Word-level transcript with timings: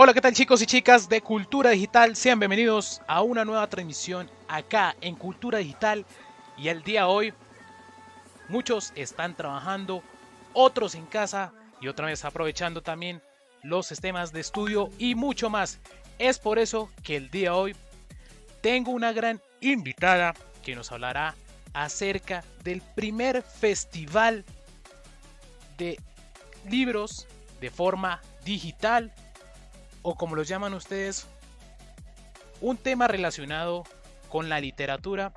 Hola, 0.00 0.14
¿qué 0.14 0.20
tal 0.20 0.32
chicos 0.32 0.62
y 0.62 0.66
chicas 0.66 1.08
de 1.08 1.20
Cultura 1.20 1.70
Digital? 1.70 2.14
Sean 2.14 2.38
bienvenidos 2.38 3.02
a 3.08 3.22
una 3.22 3.44
nueva 3.44 3.68
transmisión 3.68 4.30
acá 4.46 4.94
en 5.00 5.16
Cultura 5.16 5.58
Digital. 5.58 6.06
Y 6.56 6.68
el 6.68 6.84
día 6.84 7.00
de 7.00 7.06
hoy, 7.08 7.34
muchos 8.48 8.92
están 8.94 9.34
trabajando, 9.34 10.04
otros 10.52 10.94
en 10.94 11.04
casa 11.04 11.52
y 11.80 11.88
otra 11.88 12.06
vez 12.06 12.24
aprovechando 12.24 12.80
también 12.80 13.20
los 13.64 13.88
sistemas 13.88 14.32
de 14.32 14.38
estudio 14.38 14.88
y 14.98 15.16
mucho 15.16 15.50
más. 15.50 15.80
Es 16.20 16.38
por 16.38 16.60
eso 16.60 16.92
que 17.02 17.16
el 17.16 17.28
día 17.28 17.50
de 17.50 17.56
hoy 17.56 17.76
tengo 18.60 18.92
una 18.92 19.12
gran 19.12 19.42
invitada 19.60 20.32
que 20.62 20.76
nos 20.76 20.92
hablará 20.92 21.34
acerca 21.72 22.44
del 22.62 22.82
primer 22.94 23.42
festival 23.42 24.44
de 25.76 25.98
libros 26.68 27.26
de 27.60 27.72
forma 27.72 28.22
digital 28.44 29.12
o 30.08 30.14
como 30.14 30.36
lo 30.36 30.42
llaman 30.42 30.72
ustedes, 30.72 31.26
un 32.62 32.78
tema 32.78 33.08
relacionado 33.08 33.84
con 34.30 34.48
la 34.48 34.58
literatura. 34.58 35.34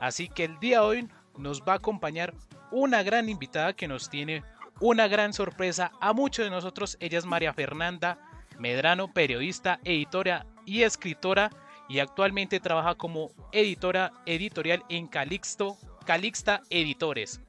Así 0.00 0.28
que 0.28 0.44
el 0.44 0.58
día 0.60 0.80
de 0.80 0.86
hoy 0.86 1.08
nos 1.36 1.60
va 1.60 1.74
a 1.74 1.76
acompañar 1.76 2.32
una 2.70 3.02
gran 3.02 3.28
invitada 3.28 3.74
que 3.74 3.86
nos 3.86 4.08
tiene 4.08 4.42
una 4.80 5.08
gran 5.08 5.34
sorpresa 5.34 5.92
a 6.00 6.14
muchos 6.14 6.46
de 6.46 6.50
nosotros. 6.50 6.96
Ella 7.00 7.18
es 7.18 7.26
María 7.26 7.52
Fernanda 7.52 8.18
Medrano, 8.58 9.12
periodista, 9.12 9.78
editora 9.84 10.46
y 10.64 10.84
escritora 10.84 11.50
y 11.86 11.98
actualmente 11.98 12.60
trabaja 12.60 12.94
como 12.94 13.30
editora 13.52 14.10
editorial 14.24 14.84
en 14.88 15.06
Calixto, 15.06 15.76
Calixta 16.06 16.62
Editores. 16.70 17.42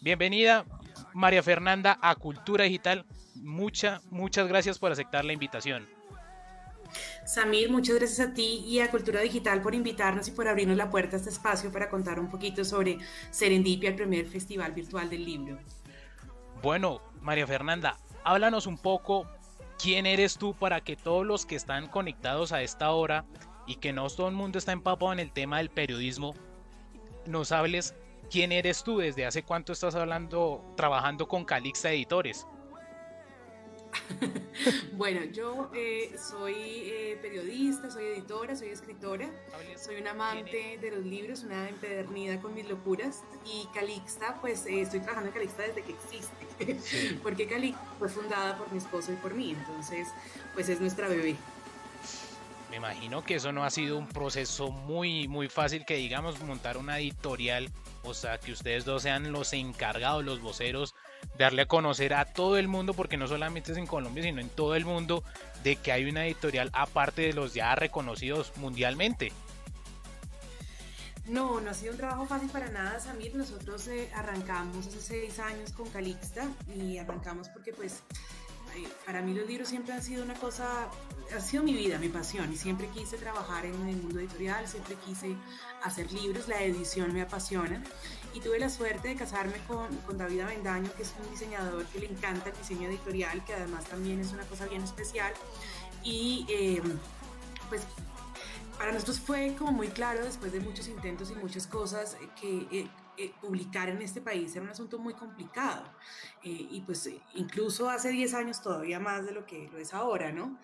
Bienvenida 0.00 0.64
María 1.12 1.42
Fernanda 1.42 1.98
a 2.00 2.14
Cultura 2.14 2.64
Digital. 2.64 3.04
Muchas, 3.34 4.02
muchas 4.06 4.48
gracias 4.48 4.78
por 4.78 4.90
aceptar 4.90 5.26
la 5.26 5.34
invitación. 5.34 5.97
Samir, 7.28 7.70
muchas 7.70 7.96
gracias 7.96 8.26
a 8.26 8.32
ti 8.32 8.64
y 8.66 8.80
a 8.80 8.90
Cultura 8.90 9.20
Digital 9.20 9.60
por 9.60 9.74
invitarnos 9.74 10.26
y 10.28 10.30
por 10.30 10.48
abrirnos 10.48 10.78
la 10.78 10.88
puerta 10.88 11.16
a 11.16 11.18
este 11.18 11.28
espacio 11.28 11.70
para 11.70 11.90
contar 11.90 12.18
un 12.18 12.30
poquito 12.30 12.64
sobre 12.64 12.96
Serendipia, 13.30 13.90
el 13.90 13.96
primer 13.96 14.24
festival 14.24 14.72
virtual 14.72 15.10
del 15.10 15.26
libro. 15.26 15.58
Bueno, 16.62 17.02
María 17.20 17.46
Fernanda, 17.46 17.98
háblanos 18.24 18.66
un 18.66 18.78
poco 18.78 19.26
quién 19.78 20.06
eres 20.06 20.38
tú 20.38 20.54
para 20.54 20.80
que 20.80 20.96
todos 20.96 21.26
los 21.26 21.44
que 21.44 21.56
están 21.56 21.88
conectados 21.88 22.52
a 22.52 22.62
esta 22.62 22.92
hora 22.92 23.26
y 23.66 23.76
que 23.76 23.92
no 23.92 24.08
todo 24.08 24.28
el 24.28 24.34
mundo 24.34 24.56
está 24.56 24.72
empapado 24.72 25.12
en 25.12 25.20
el 25.20 25.30
tema 25.30 25.58
del 25.58 25.68
periodismo, 25.68 26.34
nos 27.26 27.52
hables 27.52 27.94
quién 28.30 28.52
eres 28.52 28.82
tú, 28.82 29.00
desde 29.00 29.26
hace 29.26 29.42
cuánto 29.42 29.74
estás 29.74 29.94
hablando, 29.94 30.64
trabajando 30.78 31.28
con 31.28 31.44
Calixta 31.44 31.92
Editores. 31.92 32.46
bueno, 34.92 35.24
yo 35.32 35.70
eh, 35.74 36.14
soy 36.18 36.54
eh, 36.56 37.18
periodista, 37.20 37.90
soy 37.90 38.06
editora, 38.06 38.56
soy 38.56 38.68
escritora, 38.68 39.28
soy 39.76 39.96
una 39.96 40.12
amante 40.12 40.78
de 40.80 40.90
los 40.90 41.04
libros, 41.04 41.42
una 41.42 41.68
empedernida 41.68 42.40
con 42.40 42.54
mis 42.54 42.68
locuras. 42.68 43.22
Y 43.44 43.66
Calixta, 43.74 44.40
pues 44.40 44.66
eh, 44.66 44.82
estoy 44.82 45.00
trabajando 45.00 45.28
en 45.28 45.34
Calixta 45.34 45.62
desde 45.62 45.82
que 45.82 45.92
existe, 45.92 47.18
porque 47.22 47.46
Calixta 47.46 47.84
fue 47.98 48.08
fundada 48.08 48.56
por 48.56 48.70
mi 48.72 48.78
esposo 48.78 49.12
y 49.12 49.16
por 49.16 49.34
mí, 49.34 49.50
entonces 49.50 50.08
pues 50.54 50.68
es 50.68 50.80
nuestra 50.80 51.08
bebé. 51.08 51.36
Me 52.70 52.76
imagino 52.76 53.24
que 53.24 53.36
eso 53.36 53.50
no 53.50 53.64
ha 53.64 53.70
sido 53.70 53.96
un 53.96 54.06
proceso 54.06 54.70
muy, 54.70 55.26
muy 55.26 55.48
fácil 55.48 55.86
que 55.86 55.96
digamos 55.96 56.38
montar 56.40 56.76
una 56.76 56.98
editorial, 56.98 57.70
o 58.02 58.12
sea, 58.12 58.38
que 58.38 58.52
ustedes 58.52 58.84
dos 58.84 59.02
sean 59.02 59.32
los 59.32 59.54
encargados, 59.54 60.22
los 60.22 60.40
voceros 60.42 60.94
darle 61.38 61.62
a 61.62 61.66
conocer 61.66 62.14
a 62.14 62.24
todo 62.24 62.58
el 62.58 62.68
mundo, 62.68 62.94
porque 62.94 63.16
no 63.16 63.26
solamente 63.28 63.72
es 63.72 63.78
en 63.78 63.86
Colombia, 63.86 64.22
sino 64.22 64.40
en 64.40 64.48
todo 64.48 64.74
el 64.74 64.84
mundo, 64.84 65.22
de 65.62 65.76
que 65.76 65.92
hay 65.92 66.04
una 66.04 66.26
editorial 66.26 66.70
aparte 66.72 67.22
de 67.22 67.32
los 67.32 67.54
ya 67.54 67.74
reconocidos 67.74 68.52
mundialmente. 68.56 69.32
No, 71.26 71.60
no 71.60 71.70
ha 71.70 71.74
sido 71.74 71.92
un 71.92 71.98
trabajo 71.98 72.26
fácil 72.26 72.48
para 72.48 72.68
nada, 72.70 72.98
Samir. 73.00 73.34
Nosotros 73.34 73.86
eh, 73.88 74.10
arrancamos 74.14 74.86
hace 74.86 75.00
seis 75.00 75.38
años 75.38 75.72
con 75.72 75.88
Calixta 75.90 76.46
y 76.74 76.96
arrancamos 76.96 77.48
porque 77.50 77.72
pues 77.72 78.02
para 79.06 79.22
mí 79.22 79.34
los 79.34 79.46
libros 79.46 79.68
siempre 79.68 79.92
han 79.92 80.02
sido 80.02 80.22
una 80.24 80.34
cosa, 80.34 80.88
ha 81.34 81.40
sido 81.40 81.62
mi 81.62 81.72
vida, 81.72 81.98
mi 81.98 82.08
pasión 82.08 82.52
y 82.52 82.56
siempre 82.56 82.88
quise 82.88 83.16
trabajar 83.16 83.64
en 83.66 83.74
el 83.88 83.96
mundo 83.96 84.20
editorial, 84.20 84.66
siempre 84.68 84.96
quise 85.04 85.36
hacer 85.82 86.12
libros, 86.12 86.48
la 86.48 86.62
edición 86.62 87.12
me 87.12 87.22
apasiona 87.22 87.82
y 88.34 88.40
tuve 88.40 88.58
la 88.58 88.68
suerte 88.68 89.08
de 89.08 89.16
casarme 89.16 89.54
con, 89.66 89.94
con 90.06 90.18
David 90.18 90.40
Avendaño, 90.40 90.90
que 90.96 91.02
es 91.02 91.14
un 91.22 91.30
diseñador 91.30 91.84
que 91.86 92.00
le 92.00 92.06
encanta 92.06 92.50
el 92.50 92.56
diseño 92.56 92.88
editorial, 92.88 93.44
que 93.44 93.54
además 93.54 93.84
también 93.84 94.20
es 94.20 94.32
una 94.32 94.44
cosa 94.44 94.66
bien 94.66 94.82
especial. 94.82 95.32
Y 96.02 96.46
eh, 96.48 96.82
pues 97.68 97.82
para 98.78 98.92
nosotros 98.92 99.18
fue 99.20 99.54
como 99.58 99.72
muy 99.72 99.88
claro 99.88 100.24
después 100.24 100.52
de 100.52 100.60
muchos 100.60 100.88
intentos 100.88 101.30
y 101.30 101.34
muchas 101.34 101.66
cosas 101.66 102.16
que 102.40 102.66
eh, 102.70 102.88
eh, 103.18 103.32
publicar 103.40 103.88
en 103.88 104.00
este 104.00 104.20
país 104.20 104.54
era 104.54 104.64
un 104.64 104.70
asunto 104.70 104.98
muy 104.98 105.14
complicado. 105.14 105.84
Eh, 106.44 106.68
y 106.70 106.80
pues 106.82 107.10
incluso 107.34 107.90
hace 107.90 108.10
10 108.10 108.34
años 108.34 108.62
todavía 108.62 109.00
más 109.00 109.26
de 109.26 109.32
lo 109.32 109.44
que 109.44 109.68
lo 109.72 109.78
es 109.78 109.92
ahora, 109.92 110.30
¿no? 110.30 110.58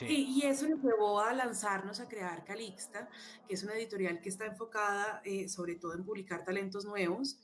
Y, 0.00 0.42
eso 0.46 0.68
nos 0.68 0.80
llevó 0.80 1.20
a 1.20 1.32
lanzarnos 1.32 2.00
a 2.00 2.08
crear 2.08 2.44
Calixta, 2.44 3.08
que 3.46 3.54
es 3.54 3.62
una 3.62 3.74
editorial 3.74 4.20
que 4.20 4.28
está 4.28 4.46
enfocada 4.46 5.20
eh, 5.24 5.48
sobre 5.48 5.74
todo 5.74 5.94
en 5.94 6.04
publicar 6.04 6.44
talentos 6.44 6.84
nuevos 6.84 7.36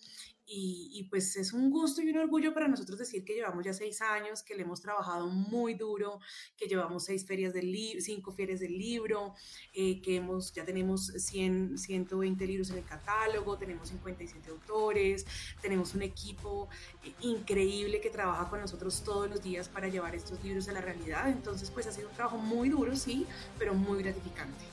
y, 0.47 1.07
pues 1.11 1.37
es 1.37 1.53
un 1.53 1.71
gusto 1.71 2.03
y 2.03 2.11
un 2.11 2.19
orgullo 2.19 2.53
para 2.53 2.69
nosotros 2.69 2.99
decir 2.99 3.25
que 3.25 3.35
llevamos 3.35 3.65
ya 3.65 3.73
seis 3.73 4.03
años, 4.03 4.43
que 4.43 4.55
le 4.55 4.63
hemos 4.63 4.81
trabajado 4.81 5.27
muy 5.27 5.75
duro, 5.75 6.21
que 6.57 6.67
llevamos 6.67 7.05
seis 7.05 7.27
ferias 7.27 7.55
del 7.55 7.73
libro, 7.73 8.01
cinco 8.01 8.31
ferias 8.31 8.61
del 8.61 8.77
libro, 8.77 9.35
eh, 9.73 10.03
que 10.03 10.17
hemos, 10.17 10.53
ya 10.53 10.65
tenemos 10.65 11.07
100, 11.07 11.79
120 11.79 12.47
libros 12.47 12.71
en 12.71 12.79
el 12.79 12.85
catálogo, 12.85 13.57
tenemos 13.57 13.89
57 13.89 14.51
autores, 14.51 15.27
tenemos 15.63 15.95
un 15.95 16.03
equipo 16.03 16.69
eh, 17.03 17.13
increíble 17.23 18.01
que 18.01 18.11
trabaja 18.11 18.49
con 18.51 18.61
nosotros 18.61 19.03
todos 19.03 19.31
los 19.31 19.43
días 19.43 19.69
para 19.69 19.89
llevar 19.89 20.15
estos 20.15 20.43
libros 20.45 20.69
a 20.69 20.73
la 20.73 20.83
realidad. 20.83 21.29
Entonces 21.29 21.71
pues 21.71 21.87
ha 21.87 21.93
sido 21.93 22.09
un 22.09 22.15
trabajo 22.15 22.37
muy 22.37 22.69
duro, 22.69 22.95
sí, 22.97 23.27
pero 23.59 23.75
muy 23.75 24.03
gratificante. 24.03 24.65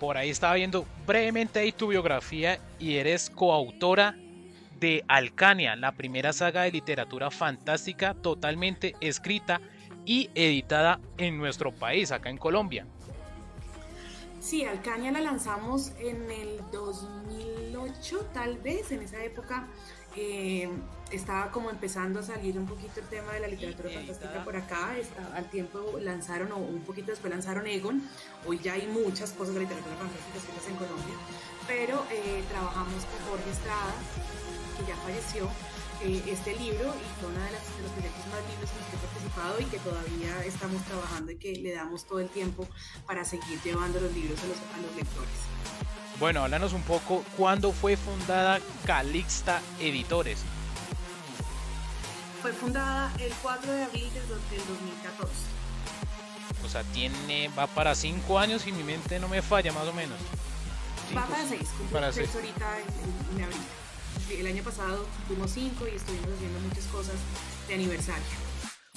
Por 0.00 0.16
ahí 0.16 0.28
estaba 0.28 0.54
viendo 0.54 0.84
brevemente 1.06 1.58
ahí 1.58 1.72
tu 1.72 1.88
biografía 1.88 2.60
y 2.78 2.96
eres 2.96 3.30
coautora 3.30 4.14
de 4.78 5.04
Alcania, 5.08 5.76
la 5.76 5.92
primera 5.92 6.32
saga 6.32 6.62
de 6.62 6.72
literatura 6.72 7.30
fantástica 7.30 8.14
totalmente 8.14 8.94
escrita 9.00 9.60
y 10.04 10.30
editada 10.34 11.00
en 11.18 11.38
nuestro 11.38 11.72
país, 11.72 12.12
acá 12.12 12.30
en 12.30 12.38
Colombia. 12.38 12.86
Sí, 14.40 14.64
Alcania 14.64 15.10
la 15.10 15.20
lanzamos 15.20 15.92
en 15.98 16.30
el 16.30 16.60
2008, 16.70 18.30
tal 18.32 18.58
vez, 18.58 18.92
en 18.92 19.02
esa 19.02 19.22
época 19.24 19.66
eh, 20.14 20.68
estaba 21.10 21.50
como 21.50 21.68
empezando 21.68 22.20
a 22.20 22.22
salir 22.22 22.58
un 22.58 22.66
poquito 22.66 23.00
el 23.00 23.06
tema 23.06 23.32
de 23.32 23.40
la 23.40 23.48
literatura 23.48 23.90
fantástica 23.90 24.44
por 24.44 24.56
acá, 24.56 24.94
al 25.34 25.50
tiempo 25.50 25.98
lanzaron, 26.00 26.52
o 26.52 26.56
un 26.56 26.80
poquito 26.80 27.10
después 27.10 27.32
lanzaron 27.32 27.66
Egon, 27.66 28.02
hoy 28.46 28.58
ya 28.58 28.72
hay 28.72 28.86
muchas 28.86 29.32
cosas 29.32 29.54
de 29.54 29.60
literatura 29.60 29.94
fantástica 29.96 30.38
escritas 30.38 30.68
en 30.68 30.76
Colombia, 30.76 31.14
pero 31.66 32.04
eh, 32.10 32.42
trabajamos 32.48 33.04
con 33.04 33.28
Jorge 33.28 33.50
Estrada, 33.50 33.94
que 34.76 34.86
ya 34.86 34.96
falleció, 34.96 35.48
eh, 36.02 36.22
este 36.28 36.54
libro 36.56 36.92
y 36.94 37.20
fue 37.20 37.30
uno 37.30 37.40
de, 37.40 37.52
los 37.52 37.90
proyectos 37.92 38.26
más 38.26 38.40
lindos 38.50 38.70
en 38.70 38.78
los 38.78 38.88
que 38.90 38.96
he 38.96 39.00
participado 39.00 39.60
y 39.60 39.64
que 39.64 39.78
todavía 39.78 40.44
estamos 40.44 40.82
trabajando 40.82 41.32
y 41.32 41.36
que 41.36 41.52
le 41.56 41.72
damos 41.74 42.04
todo 42.04 42.20
el 42.20 42.28
tiempo 42.28 42.68
para 43.06 43.24
seguir 43.24 43.60
llevando 43.62 43.98
los 44.00 44.12
libros 44.12 44.38
a 44.42 44.46
los, 44.46 44.58
a 44.58 44.86
los 44.86 44.94
lectores. 44.94 45.30
Bueno, 46.20 46.42
háblanos 46.42 46.74
un 46.74 46.82
poco, 46.82 47.24
¿cuándo 47.36 47.72
fue 47.72 47.96
fundada 47.96 48.60
Calixta 48.84 49.62
Editores? 49.80 50.40
Fue 52.42 52.52
fundada 52.52 53.10
el 53.18 53.32
4 53.42 53.72
de 53.72 53.84
abril 53.84 54.12
del 54.12 54.28
2014. 54.28 55.32
O 56.62 56.68
sea, 56.68 56.82
tiene, 56.84 57.48
va 57.58 57.66
para 57.66 57.94
5 57.94 58.38
años 58.38 58.66
y 58.66 58.72
mi 58.72 58.82
mente 58.82 59.18
no 59.18 59.28
me 59.28 59.40
falla 59.40 59.72
más 59.72 59.88
o 59.88 59.94
menos. 59.94 60.18
va 61.16 61.24
para 61.26 61.48
6, 61.48 61.60
para 61.90 62.12
6 62.12 62.34
ahorita 62.34 62.78
en 63.34 63.44
abril 63.44 63.60
el 64.30 64.46
año 64.46 64.62
pasado 64.62 65.06
tuvimos 65.28 65.50
cinco 65.52 65.86
y 65.86 65.96
estuvimos 65.96 66.28
haciendo 66.34 66.58
muchas 66.60 66.84
cosas 66.86 67.14
de 67.68 67.74
aniversario. 67.74 68.24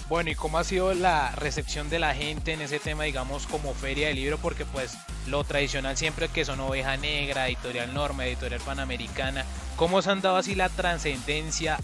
Bueno, 0.08 0.32
¿y 0.32 0.36
cómo 0.36 0.58
ha 0.58 0.64
sido 0.64 0.96
la 0.96 1.32
recepción 1.36 1.90
de 1.90 2.00
la 2.00 2.16
gente 2.16 2.54
en 2.54 2.62
ese 2.62 2.80
tema, 2.80 3.04
digamos, 3.04 3.46
como 3.46 3.76
feria 3.76 4.08
de 4.08 4.16
libro? 4.16 4.40
Porque 4.40 4.66
pues 4.66 4.98
lo 5.28 5.44
tradicional 5.44 5.98
siempre 5.98 6.30
que 6.30 6.46
son 6.46 6.60
Oveja 6.62 6.98
Negra, 6.98 7.48
Editorial 7.48 7.94
Norma, 7.94 8.26
Editorial 8.26 8.62
Panamericana, 8.62 9.46
¿cómo 9.76 10.02
se 10.02 10.10
han 10.10 10.22
dado 10.22 10.38
así 10.38 10.56
la 10.56 10.70
trascendencia 10.70 11.78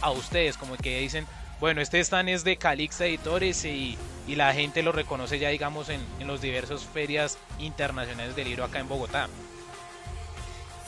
a 0.00 0.12
ustedes? 0.12 0.56
Como 0.56 0.76
que 0.76 1.00
dicen, 1.00 1.26
bueno, 1.58 1.80
este 1.80 1.98
stand 1.98 2.28
es 2.28 2.44
de 2.44 2.56
Calixta 2.56 3.06
Editores 3.06 3.64
y, 3.64 3.98
y 4.28 4.36
la 4.36 4.54
gente 4.54 4.84
lo 4.84 4.92
reconoce 4.92 5.40
ya, 5.40 5.48
digamos, 5.48 5.88
en, 5.88 6.00
en 6.20 6.28
los 6.28 6.40
diversos 6.40 6.84
ferias 6.84 7.36
internacionales 7.58 8.36
de 8.36 8.44
libro 8.44 8.64
acá 8.64 8.78
en 8.78 8.88
Bogotá 8.88 9.28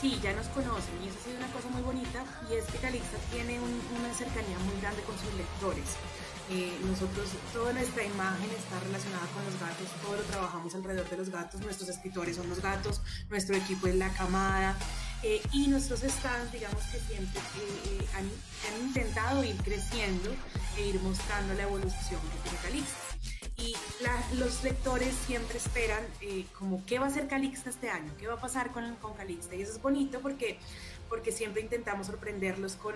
sí, 0.00 0.18
ya 0.22 0.32
nos 0.32 0.46
conocen 0.48 0.94
y 1.02 1.08
eso 1.08 1.18
ha 1.20 1.24
sido 1.24 1.38
una 1.38 1.52
cosa 1.52 1.68
muy 1.68 1.82
bonita 1.82 2.24
y 2.50 2.54
es 2.54 2.64
que 2.66 2.78
Calixta 2.78 3.18
tiene 3.30 3.58
una 3.60 4.12
cercanía 4.14 4.58
muy 4.58 4.80
grande 4.80 5.02
con 5.02 5.18
sus 5.18 5.32
lectores. 5.34 5.96
Eh, 6.50 6.78
nosotros, 6.84 7.30
toda 7.54 7.72
nuestra 7.72 8.04
imagen 8.04 8.50
está 8.50 8.78
relacionada 8.80 9.26
con 9.28 9.44
los 9.46 9.58
gatos, 9.58 9.88
todo 10.02 10.16
lo 10.16 10.22
trabajamos 10.24 10.74
alrededor 10.74 11.08
de 11.08 11.16
los 11.16 11.30
gatos, 11.30 11.60
nuestros 11.62 11.88
escritores 11.88 12.36
son 12.36 12.48
los 12.50 12.60
gatos, 12.60 13.00
nuestro 13.30 13.56
equipo 13.56 13.86
es 13.86 13.94
la 13.94 14.12
camada. 14.12 14.76
Eh, 15.22 15.40
y 15.52 15.68
nuestros 15.68 16.00
stands, 16.00 16.52
digamos 16.52 16.82
que 16.84 16.98
siempre 17.00 17.40
eh, 17.40 18.06
han, 18.14 18.30
intentado 18.84 19.42
ir 19.42 19.56
creciendo 19.56 20.30
e 20.76 20.88
ir 20.88 21.00
mostrando 21.00 21.54
la 21.54 21.62
evolución 21.62 22.20
que 22.20 22.50
tiene 22.50 22.58
Calixta 22.62 23.03
y 23.56 23.74
los 24.38 24.62
lectores 24.62 25.14
siempre 25.26 25.58
esperan 25.58 26.02
eh, 26.20 26.44
como 26.58 26.84
qué 26.86 26.98
va 26.98 27.06
a 27.06 27.10
ser 27.10 27.28
Calixta 27.28 27.70
este 27.70 27.90
año, 27.90 28.12
qué 28.18 28.26
va 28.26 28.34
a 28.34 28.40
pasar 28.40 28.72
con, 28.72 28.94
con 28.96 29.14
Calixta. 29.14 29.54
Y 29.54 29.62
eso 29.62 29.72
es 29.72 29.82
bonito 29.82 30.20
porque, 30.20 30.58
porque 31.08 31.32
siempre 31.32 31.62
intentamos 31.62 32.06
sorprenderlos 32.06 32.76
con 32.76 32.94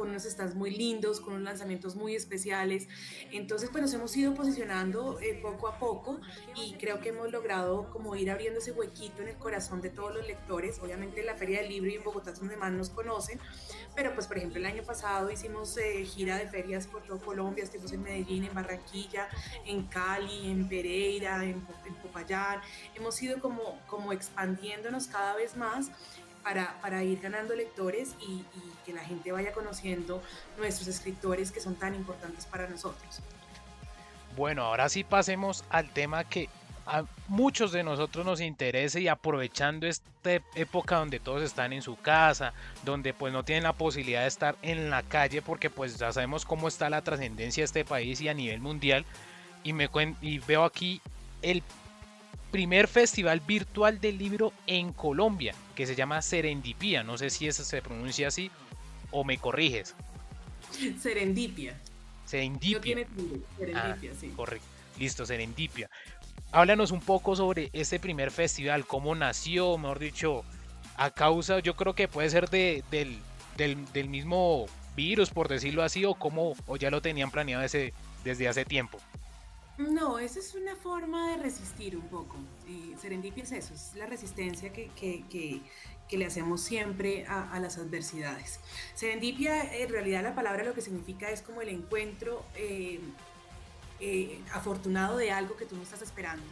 con 0.00 0.08
unos 0.08 0.22
stands 0.22 0.54
muy 0.54 0.70
lindos, 0.70 1.20
con 1.20 1.34
unos 1.34 1.44
lanzamientos 1.44 1.94
muy 1.94 2.16
especiales. 2.16 2.88
Entonces, 3.32 3.68
pues 3.68 3.82
nos 3.82 3.92
hemos 3.92 4.16
ido 4.16 4.34
posicionando 4.34 5.20
eh, 5.20 5.38
poco 5.42 5.68
a 5.68 5.78
poco 5.78 6.18
y 6.56 6.72
creo 6.80 7.00
que 7.00 7.10
hemos 7.10 7.30
logrado 7.30 7.90
como 7.90 8.16
ir 8.16 8.30
abriendo 8.30 8.60
ese 8.60 8.72
huequito 8.72 9.20
en 9.20 9.28
el 9.28 9.36
corazón 9.36 9.82
de 9.82 9.90
todos 9.90 10.14
los 10.14 10.26
lectores. 10.26 10.78
Obviamente 10.78 11.22
la 11.22 11.34
Feria 11.34 11.60
del 11.60 11.68
Libro 11.68 11.90
y 11.90 11.96
en 11.96 12.02
Bogotá 12.02 12.30
es 12.30 12.40
donde 12.40 12.56
más 12.56 12.72
nos 12.72 12.88
conocen, 12.88 13.38
pero 13.94 14.14
pues 14.14 14.26
por 14.26 14.38
ejemplo 14.38 14.58
el 14.58 14.64
año 14.64 14.82
pasado 14.84 15.30
hicimos 15.30 15.76
eh, 15.76 16.02
gira 16.06 16.38
de 16.38 16.48
ferias 16.48 16.86
por 16.86 17.02
todo 17.02 17.18
Colombia, 17.18 17.62
estuvimos 17.62 17.92
en 17.92 18.02
Medellín, 18.02 18.44
en 18.44 18.54
Barranquilla, 18.54 19.28
en 19.66 19.82
Cali, 19.82 20.50
en 20.50 20.66
Pereira, 20.66 21.44
en, 21.44 21.62
en 21.84 21.94
Popayán. 22.02 22.62
Hemos 22.94 23.20
ido 23.22 23.38
como, 23.38 23.78
como 23.86 24.14
expandiéndonos 24.14 25.08
cada 25.08 25.34
vez 25.36 25.58
más 25.58 25.90
para, 26.42 26.80
para 26.80 27.02
ir 27.02 27.20
ganando 27.20 27.54
lectores 27.54 28.14
y, 28.20 28.44
que 28.84 28.92
la 28.94 29.04
gente 29.04 29.30
vaya 29.30 29.52
conociendo 29.52 30.22
nuestros 30.56 30.88
escritores 30.88 31.52
que 31.52 31.60
son 31.60 31.74
tan 31.74 31.94
importantes 31.94 32.46
para 32.46 32.66
nosotros. 32.66 33.20
Bueno, 34.36 34.62
ahora 34.62 34.88
sí 34.88 35.04
pasemos 35.04 35.64
al 35.68 35.90
tema 35.90 36.24
que 36.24 36.48
a 36.86 37.04
muchos 37.28 37.72
de 37.72 37.82
nosotros 37.82 38.24
nos 38.24 38.40
interesa 38.40 38.98
y 38.98 39.06
aprovechando 39.06 39.86
esta 39.86 40.32
época 40.54 40.96
donde 40.96 41.20
todos 41.20 41.42
están 41.42 41.72
en 41.72 41.82
su 41.82 41.96
casa, 41.96 42.54
donde 42.82 43.12
pues 43.12 43.32
no 43.32 43.44
tienen 43.44 43.64
la 43.64 43.74
posibilidad 43.74 44.22
de 44.22 44.28
estar 44.28 44.56
en 44.62 44.88
la 44.90 45.02
calle 45.02 45.42
porque 45.42 45.68
pues 45.68 45.98
ya 45.98 46.12
sabemos 46.12 46.44
cómo 46.46 46.68
está 46.68 46.88
la 46.88 47.02
trascendencia 47.02 47.60
de 47.60 47.66
este 47.66 47.84
país 47.84 48.20
y 48.20 48.28
a 48.28 48.34
nivel 48.34 48.60
mundial 48.60 49.04
y 49.62 49.72
me 49.72 49.90
y 50.22 50.38
veo 50.38 50.64
aquí 50.64 51.00
el 51.42 51.62
primer 52.50 52.88
festival 52.88 53.40
virtual 53.40 54.00
del 54.00 54.18
libro 54.18 54.52
en 54.66 54.92
Colombia, 54.92 55.54
que 55.74 55.86
se 55.86 55.94
llama 55.94 56.22
Serendipia. 56.22 57.02
No 57.02 57.16
sé 57.16 57.30
si 57.30 57.46
eso 57.46 57.64
se 57.64 57.82
pronuncia 57.82 58.28
así 58.28 58.50
o 59.10 59.24
me 59.24 59.38
corriges. 59.38 59.94
Serendipia. 61.00 61.76
Serendipia. 62.24 63.06
Serendipia, 63.58 64.14
sí. 64.18 64.28
Correcto. 64.36 64.66
Listo, 64.98 65.26
Serendipia. 65.26 65.90
Háblanos 66.52 66.90
un 66.90 67.00
poco 67.00 67.36
sobre 67.36 67.70
este 67.72 68.00
primer 68.00 68.30
festival, 68.30 68.86
cómo 68.86 69.14
nació, 69.14 69.78
mejor 69.78 70.00
dicho, 70.00 70.44
a 70.96 71.10
causa, 71.10 71.60
yo 71.60 71.76
creo 71.76 71.94
que 71.94 72.08
puede 72.08 72.28
ser 72.28 72.50
de, 72.50 72.82
del, 72.90 73.18
del, 73.56 73.90
del, 73.92 74.08
mismo 74.08 74.66
virus, 74.96 75.30
por 75.30 75.48
decirlo 75.48 75.82
así, 75.82 76.04
o 76.04 76.14
cómo, 76.14 76.54
o 76.66 76.76
ya 76.76 76.90
lo 76.90 77.00
tenían 77.00 77.30
planeado 77.30 77.62
ese, 77.62 77.94
desde 78.24 78.48
hace 78.48 78.64
tiempo. 78.64 78.98
No, 79.88 80.18
esa 80.18 80.40
es 80.40 80.54
una 80.54 80.76
forma 80.76 81.30
de 81.30 81.42
resistir 81.42 81.96
un 81.96 82.06
poco. 82.08 82.36
Eh, 82.68 82.94
serendipia 83.00 83.44
es 83.44 83.52
eso, 83.52 83.72
es 83.72 83.94
la 83.94 84.06
resistencia 84.06 84.72
que, 84.72 84.90
que, 84.90 85.24
que, 86.08 86.18
le 86.18 86.26
hacemos 86.26 86.60
siempre 86.60 87.24
a, 87.26 87.50
a, 87.52 87.60
las 87.60 87.78
adversidades. 87.78 88.60
Serendipia, 88.94 89.74
en 89.74 89.88
realidad 89.88 90.22
la 90.22 90.34
palabra 90.34 90.64
lo 90.64 90.74
que 90.74 90.82
significa 90.82 91.30
es 91.30 91.40
como 91.40 91.62
el 91.62 91.68
encuentro 91.68 92.44
eh, 92.56 93.00
eh, 94.00 94.40
afortunado 94.52 95.16
de 95.16 95.30
algo 95.30 95.56
que 95.56 95.66
tú 95.66 95.76
no 95.76 95.82
estás 95.82 96.02
esperando. 96.02 96.44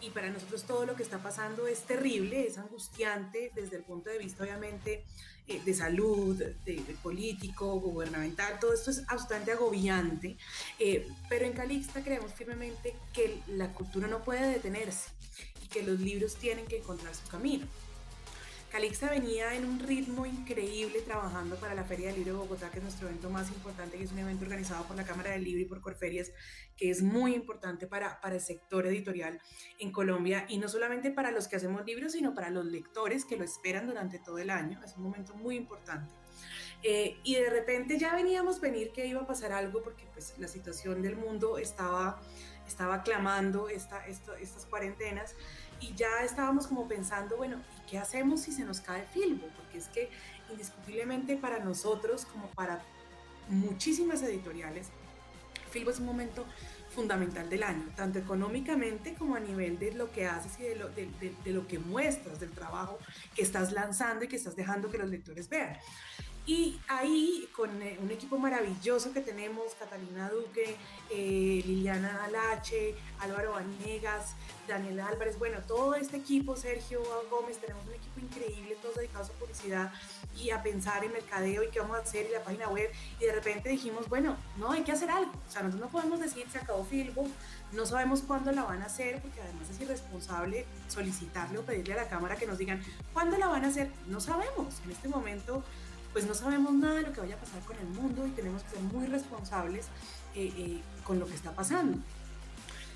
Y 0.00 0.10
para 0.10 0.28
nosotros 0.28 0.64
todo 0.64 0.86
lo 0.86 0.94
que 0.94 1.02
está 1.02 1.18
pasando 1.18 1.66
es 1.66 1.82
terrible, 1.84 2.46
es 2.46 2.58
angustiante 2.58 3.50
desde 3.54 3.76
el 3.76 3.82
punto 3.82 4.10
de 4.10 4.18
vista 4.18 4.44
obviamente 4.44 5.02
eh, 5.46 5.60
de 5.64 5.74
salud, 5.74 6.36
de, 6.36 6.96
político, 7.02 7.78
gubernamental, 7.78 8.58
todo 8.58 8.72
esto 8.72 8.90
es 8.90 9.02
absolutamente 9.08 9.52
agobiante, 9.52 10.38
eh, 10.78 11.06
pero 11.28 11.44
en 11.44 11.52
Calixta 11.52 12.02
creemos 12.02 12.32
firmemente 12.32 12.96
que 13.12 13.42
la 13.48 13.72
cultura 13.72 14.08
no 14.08 14.24
puede 14.24 14.48
detenerse 14.48 15.10
y 15.62 15.68
que 15.68 15.82
los 15.82 16.00
libros 16.00 16.36
tienen 16.36 16.64
que 16.66 16.78
encontrar 16.78 17.14
su 17.14 17.28
camino. 17.28 17.66
Calixta 18.74 19.08
venía 19.08 19.54
en 19.54 19.66
un 19.66 19.78
ritmo 19.78 20.26
increíble 20.26 21.00
trabajando 21.02 21.54
para 21.54 21.76
la 21.76 21.84
Feria 21.84 22.08
del 22.08 22.16
Libro 22.16 22.32
de 22.32 22.38
Bogotá, 22.40 22.72
que 22.72 22.78
es 22.78 22.82
nuestro 22.82 23.06
evento 23.06 23.30
más 23.30 23.48
importante, 23.50 23.96
que 23.96 24.02
es 24.02 24.10
un 24.10 24.18
evento 24.18 24.42
organizado 24.42 24.84
por 24.84 24.96
la 24.96 25.04
Cámara 25.04 25.30
del 25.30 25.44
Libro 25.44 25.62
y 25.62 25.64
por 25.66 25.80
Corferias, 25.80 26.32
que 26.76 26.90
es 26.90 27.00
muy 27.00 27.36
importante 27.36 27.86
para, 27.86 28.20
para 28.20 28.34
el 28.34 28.40
sector 28.40 28.84
editorial 28.88 29.40
en 29.78 29.92
Colombia 29.92 30.44
y 30.48 30.58
no 30.58 30.68
solamente 30.68 31.12
para 31.12 31.30
los 31.30 31.46
que 31.46 31.54
hacemos 31.54 31.86
libros, 31.86 32.14
sino 32.14 32.34
para 32.34 32.50
los 32.50 32.64
lectores 32.64 33.24
que 33.24 33.36
lo 33.36 33.44
esperan 33.44 33.86
durante 33.86 34.18
todo 34.18 34.38
el 34.38 34.50
año. 34.50 34.80
Es 34.84 34.96
un 34.96 35.04
momento 35.04 35.36
muy 35.36 35.54
importante. 35.54 36.12
Eh, 36.82 37.16
y 37.22 37.36
de 37.36 37.50
repente 37.50 37.96
ya 37.96 38.12
veníamos 38.16 38.60
venir 38.60 38.90
que 38.90 39.06
iba 39.06 39.20
a 39.20 39.26
pasar 39.28 39.52
algo 39.52 39.84
porque 39.84 40.04
pues 40.12 40.34
la 40.38 40.48
situación 40.48 41.00
del 41.00 41.14
mundo 41.14 41.58
estaba, 41.58 42.20
estaba 42.66 43.04
clamando 43.04 43.68
esta, 43.68 44.04
esta, 44.08 44.36
estas 44.40 44.66
cuarentenas 44.66 45.36
y 45.80 45.94
ya 45.94 46.24
estábamos 46.24 46.66
como 46.66 46.88
pensando, 46.88 47.36
bueno, 47.36 47.62
¿y 47.73 47.73
qué 47.88 47.98
hacemos 47.98 48.42
si 48.42 48.52
se 48.52 48.64
nos 48.64 48.80
cae 48.80 49.04
Filbo? 49.12 49.46
Porque 49.56 49.78
es 49.78 49.88
que 49.88 50.10
indiscutiblemente 50.50 51.36
para 51.36 51.58
nosotros, 51.58 52.26
como 52.26 52.48
para 52.48 52.82
muchísimas 53.48 54.22
editoriales, 54.22 54.88
Filbo 55.70 55.90
es 55.90 55.98
un 55.98 56.06
momento 56.06 56.46
fundamental 56.94 57.50
del 57.50 57.64
año, 57.64 57.84
tanto 57.96 58.20
económicamente 58.20 59.14
como 59.14 59.34
a 59.34 59.40
nivel 59.40 59.78
de 59.78 59.92
lo 59.92 60.12
que 60.12 60.26
haces 60.26 60.52
y 60.60 60.62
de 60.62 60.76
lo, 60.76 60.88
de, 60.90 61.10
lo 61.46 61.66
que 61.66 61.78
muestras, 61.80 62.38
del 62.38 62.52
trabajo 62.52 62.98
que 63.34 63.42
estás 63.42 63.72
lanzando 63.72 64.24
y 64.24 64.28
que 64.28 64.36
estás 64.36 64.54
dejando 64.54 64.90
que 64.90 64.98
los 64.98 65.10
lectores 65.10 65.48
vean. 65.48 65.76
Y 66.46 66.78
ahí, 66.88 67.48
con 67.56 67.80
eh, 67.80 67.98
un 68.02 68.10
equipo 68.10 68.36
maravilloso 68.36 69.14
que 69.14 69.22
tenemos, 69.22 69.74
Catalina 69.78 70.28
Duque, 70.28 70.76
eh, 71.10 71.62
Liliana 71.64 72.22
Alache, 72.24 72.94
Álvaro 73.20 73.52
Vanegas, 73.52 74.34
Daniel 74.68 75.00
Álvarez, 75.00 75.38
bueno, 75.38 75.58
todo 75.66 75.94
este 75.94 76.18
equipo, 76.18 76.54
Sergio 76.54 77.00
Gómez, 77.30 77.58
tenemos 77.58 77.86
un 77.86 77.94
equipo 77.94 78.20
increíble, 78.20 78.76
todos 78.82 78.96
dedicados 78.96 79.30
a 79.30 79.32
publicidad 79.32 79.92
y 80.36 80.50
a 80.50 80.62
pensar 80.62 81.02
en 81.02 81.12
mercadeo 81.12 81.62
y 81.62 81.68
qué 81.68 81.80
vamos 81.80 81.96
a 81.96 82.00
hacer 82.00 82.26
y 82.28 82.32
la 82.32 82.44
página 82.44 82.68
web. 82.68 82.90
Y 83.20 83.24
de 83.24 83.32
repente 83.32 83.70
dijimos, 83.70 84.06
bueno, 84.10 84.36
no, 84.58 84.70
hay 84.70 84.82
que 84.82 84.92
hacer 84.92 85.10
algo. 85.10 85.32
O 85.32 85.50
sea, 85.50 85.62
nosotros 85.62 85.80
no 85.80 85.98
podemos 85.98 86.20
decir, 86.20 86.46
se 86.50 86.58
acabó 86.58 86.84
Filbo, 86.84 87.26
no 87.72 87.86
sabemos 87.86 88.20
cuándo 88.20 88.52
la 88.52 88.64
van 88.64 88.82
a 88.82 88.86
hacer, 88.86 89.20
porque 89.22 89.40
además 89.40 89.70
es 89.70 89.80
irresponsable 89.80 90.66
solicitarle 90.88 91.58
o 91.58 91.62
pedirle 91.62 91.94
a 91.94 91.96
la 91.96 92.08
Cámara 92.08 92.36
que 92.36 92.46
nos 92.46 92.58
digan, 92.58 92.82
¿cuándo 93.14 93.38
la 93.38 93.48
van 93.48 93.64
a 93.64 93.68
hacer? 93.68 93.90
No 94.08 94.20
sabemos. 94.20 94.80
En 94.84 94.90
este 94.90 95.08
momento 95.08 95.64
pues 96.14 96.26
no 96.26 96.32
sabemos 96.32 96.72
nada 96.72 96.94
de 96.94 97.02
lo 97.02 97.12
que 97.12 97.20
vaya 97.20 97.34
a 97.34 97.38
pasar 97.38 97.60
con 97.64 97.76
el 97.76 97.88
mundo 97.88 98.26
y 98.26 98.30
tenemos 98.30 98.62
que 98.62 98.70
ser 98.70 98.80
muy 98.80 99.06
responsables 99.06 99.86
eh, 100.34 100.50
eh, 100.56 100.80
con 101.04 101.18
lo 101.18 101.26
que 101.26 101.34
está 101.34 101.52
pasando. 101.52 101.98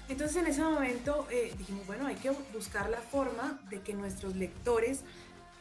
Entonces 0.08 0.37
en 0.38 0.46
ese 0.46 0.62
momento 0.62 1.26
eh, 1.30 1.52
dijimos, 1.58 1.87
bueno, 1.87 2.06
hay 2.06 2.14
que 2.14 2.30
buscar 2.54 2.88
la 2.88 3.00
forma 3.00 3.60
de 3.68 3.80
que 3.82 3.92
nuestros 3.92 4.37
lectores 4.37 5.02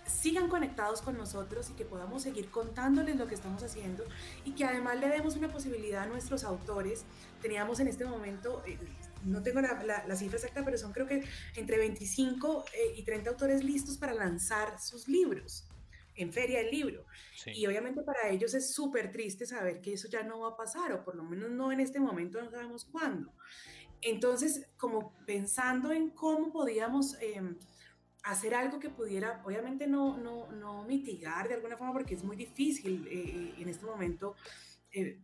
sigan 0.05 0.47
conectados 0.49 1.01
con 1.01 1.17
nosotros 1.17 1.69
y 1.69 1.73
que 1.73 1.83
podamos 1.83 2.23
seguir 2.23 2.49
contándoles 2.49 3.17
lo 3.17 3.27
que 3.27 3.35
estamos 3.35 3.61
haciendo 3.63 4.05
y 4.45 4.51
que 4.51 4.63
además 4.63 4.99
le 4.99 5.09
demos 5.09 5.35
una 5.35 5.49
posibilidad 5.49 6.03
a 6.03 6.05
nuestros 6.05 6.43
autores. 6.43 7.05
Teníamos 7.41 7.79
en 7.79 7.87
este 7.87 8.05
momento, 8.05 8.63
eh, 8.65 8.77
no 9.25 9.43
tengo 9.43 9.61
la, 9.61 9.83
la, 9.83 10.07
la, 10.07 10.15
cifra 10.15 10.37
exacta, 10.37 10.63
pero 10.63 10.77
son 10.77 10.93
creo 10.93 11.07
que 11.07 11.23
entre 11.55 11.77
25 11.77 12.65
eh, 12.71 12.93
y 12.97 13.03
30 13.03 13.31
autores 13.31 13.63
listos 13.63 13.97
para 13.97 14.13
lanzar 14.13 14.79
sus 14.79 15.07
libros 15.07 15.65
en 16.17 16.33
Feria 16.33 16.59
del 16.59 16.71
Libro. 16.71 17.05
Sí. 17.36 17.51
Y 17.55 17.67
obviamente 17.67 18.01
para 18.01 18.29
ellos 18.29 18.53
es 18.53 18.74
súper 18.74 19.12
triste 19.12 19.45
saber 19.45 19.81
que 19.81 19.93
eso 19.93 20.07
ya 20.09 20.24
no 20.24 20.41
va 20.41 20.50
a 20.50 20.57
pasar, 20.57 20.91
o 20.91 21.03
por 21.03 21.15
lo 21.15 21.24
menos 21.24 21.50
no 21.51 21.71
en 21.71 21.79
este 21.79 22.00
momento, 22.00 22.41
no 22.41 22.51
sabemos 22.51 22.86
cuándo. 22.86 23.33
Entonces, 24.01 24.67
como 24.77 25.13
pensando 25.25 25.91
en 25.91 26.09
cómo 26.12 26.51
podíamos 26.51 27.19
eh, 27.21 27.41
hacer 28.24 28.53
algo 28.53 28.79
que 28.79 28.89
pudiera, 28.89 29.41
obviamente 29.45 29.88
no, 29.88 30.17
no, 30.17 30.51
no, 30.51 30.83
mitigar 30.83 31.47
de 31.47 31.55
alguna 31.55 31.77
forma, 31.77 31.93
porque 31.93 32.15
es 32.15 32.24
muy 32.24 32.36
difícil 32.36 33.07
eh, 33.09 33.55
en 33.57 33.69
este 33.69 33.86
momento 33.86 34.36
eh, 34.91 35.19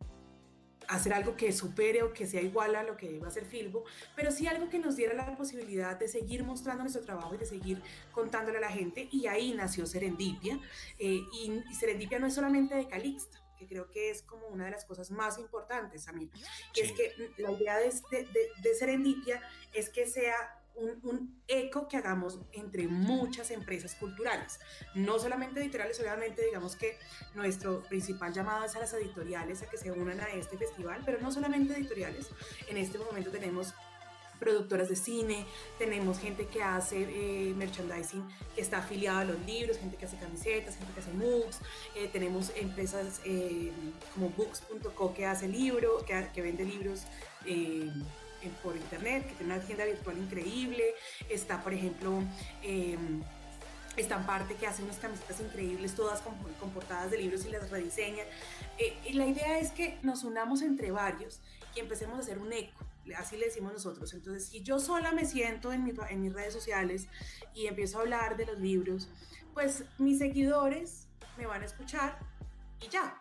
hacer 0.87 1.13
algo 1.13 1.35
que 1.35 1.51
supere 1.51 2.03
o 2.03 2.13
que 2.13 2.27
sea 2.27 2.41
igual 2.41 2.75
a 2.75 2.83
lo 2.83 2.97
que 2.97 3.19
va 3.19 3.27
a 3.27 3.31
ser 3.31 3.45
Filbo, 3.45 3.85
pero 4.15 4.31
sí 4.31 4.47
algo 4.47 4.69
que 4.69 4.79
nos 4.79 4.95
diera 4.95 5.13
la 5.13 5.35
posibilidad 5.35 5.97
de 5.97 6.07
seguir 6.07 6.43
mostrando 6.43 6.83
nuestro 6.83 7.03
trabajo 7.03 7.35
y 7.35 7.37
de 7.37 7.45
seguir 7.45 7.81
contándole 8.11 8.57
a 8.57 8.61
la 8.61 8.69
gente. 8.69 9.07
Y 9.11 9.27
ahí 9.27 9.53
nació 9.53 9.85
Serendipia. 9.85 10.59
Eh, 10.99 11.21
y, 11.33 11.63
y, 11.69 11.75
Serendipia 11.75 12.19
no 12.19 12.27
es 12.27 12.35
solamente 12.35 12.75
de 12.75 12.87
Calixta, 12.87 13.41
que 13.57 13.67
creo 13.67 13.89
que 13.89 14.09
es 14.09 14.21
como 14.21 14.47
una 14.47 14.65
de 14.65 14.71
las 14.71 14.85
cosas 14.85 15.11
más 15.11 15.37
importantes 15.37 16.07
a 16.07 16.13
mí, 16.13 16.29
que 16.73 16.85
sí. 16.85 16.91
es 16.91 16.91
que 16.93 17.41
la 17.41 17.51
idea 17.51 17.77
de, 17.77 17.91
de, 18.11 18.49
de, 18.61 18.75
Serendipia 18.75 19.41
es 19.73 19.89
que 19.89 20.07
sea 20.07 20.62
un, 20.75 21.41
eco 21.47 21.87
que 21.87 21.97
hagamos 21.97 22.39
entre 22.51 22.87
muchas 22.87 23.51
empresas 23.51 23.95
culturales, 23.95 24.59
no 24.95 25.19
solamente 25.19 25.59
editoriales, 25.59 25.99
obviamente 25.99 26.43
digamos 26.45 26.75
que 26.75 26.97
nuestro 27.35 27.83
principal 27.83 28.33
llamado 28.33 28.65
es 28.65 28.75
a 28.75 28.79
las 28.79 28.93
editoriales 28.93 29.61
a 29.61 29.69
que 29.69 29.77
se 29.77 29.91
unan 29.91 30.19
a 30.19 30.29
este 30.29 30.57
festival, 30.57 31.01
pero 31.05 31.19
no 31.19 31.31
solamente 31.31 31.73
editoriales, 31.73 32.29
en 32.67 32.77
este 32.77 32.97
momento 32.97 33.29
tenemos 33.29 33.73
productoras 34.39 34.89
de 34.89 34.95
cine, 34.95 35.45
tenemos 35.77 36.19
gente 36.19 36.47
que 36.47 36.61
hace 36.61 37.03
eh, 37.03 37.53
merchandising 37.55 38.27
que 38.55 38.61
está 38.61 38.79
afiliada 38.79 39.21
a 39.21 39.25
los 39.25 39.39
libros, 39.45 39.77
gente 39.77 39.95
que 39.95 40.05
hace 40.05 40.17
camisetas, 40.17 40.75
gente 40.75 40.91
que 40.93 40.99
hace 40.99 41.13
mugs, 41.13 41.59
eh, 41.95 42.09
tenemos 42.11 42.51
empresas 42.55 43.21
eh, 43.25 43.71
como 44.13 44.29
books.co 44.29 45.13
que 45.13 45.25
hace 45.25 45.47
libros, 45.47 46.03
que, 46.03 46.27
que 46.33 46.41
vende 46.41 46.65
libros 46.65 47.03
por 48.62 48.75
internet, 48.75 49.27
que 49.27 49.35
tiene 49.35 49.53
una 49.53 49.63
tienda 49.63 49.85
virtual 49.85 50.17
increíble. 50.17 50.83
Está, 51.29 51.63
por 51.63 51.73
ejemplo, 51.73 52.23
eh, 52.62 52.97
parte 54.25 54.55
que 54.55 54.67
hace 54.67 54.83
unas 54.83 54.97
camisetas 54.97 55.39
increíbles, 55.39 55.95
todas 55.95 56.21
con, 56.21 56.35
portadas 56.71 57.12
de 57.12 57.17
libros 57.17 57.45
y 57.45 57.50
las 57.50 57.69
rediseña. 57.69 58.23
Eh, 58.77 58.97
y 59.05 59.13
la 59.13 59.25
idea 59.25 59.59
es 59.59 59.71
que 59.71 59.97
nos 60.01 60.23
unamos 60.23 60.62
entre 60.62 60.91
varios 60.91 61.41
y 61.75 61.79
empecemos 61.79 62.17
a 62.17 62.19
hacer 62.21 62.39
un 62.39 62.51
eco. 62.53 62.85
Así 63.17 63.38
le 63.38 63.47
decimos 63.47 63.73
nosotros. 63.73 64.13
Entonces, 64.13 64.47
si 64.47 64.63
yo 64.63 64.79
sola 64.79 65.12
me 65.12 65.25
siento 65.25 65.73
en, 65.73 65.93
en 66.09 66.21
mis 66.21 66.33
redes 66.33 66.53
sociales 66.53 67.07
y 67.53 67.67
empiezo 67.67 67.97
a 67.97 68.01
hablar 68.01 68.38
de 68.38 68.45
los 68.45 68.59
libros, 68.59 69.09
pues 69.53 69.83
mis 69.97 70.19
seguidores 70.19 71.07
me 71.38 71.45
van 71.45 71.62
a 71.62 71.65
escuchar 71.65 72.17
y 72.81 72.89
ya, 72.89 73.17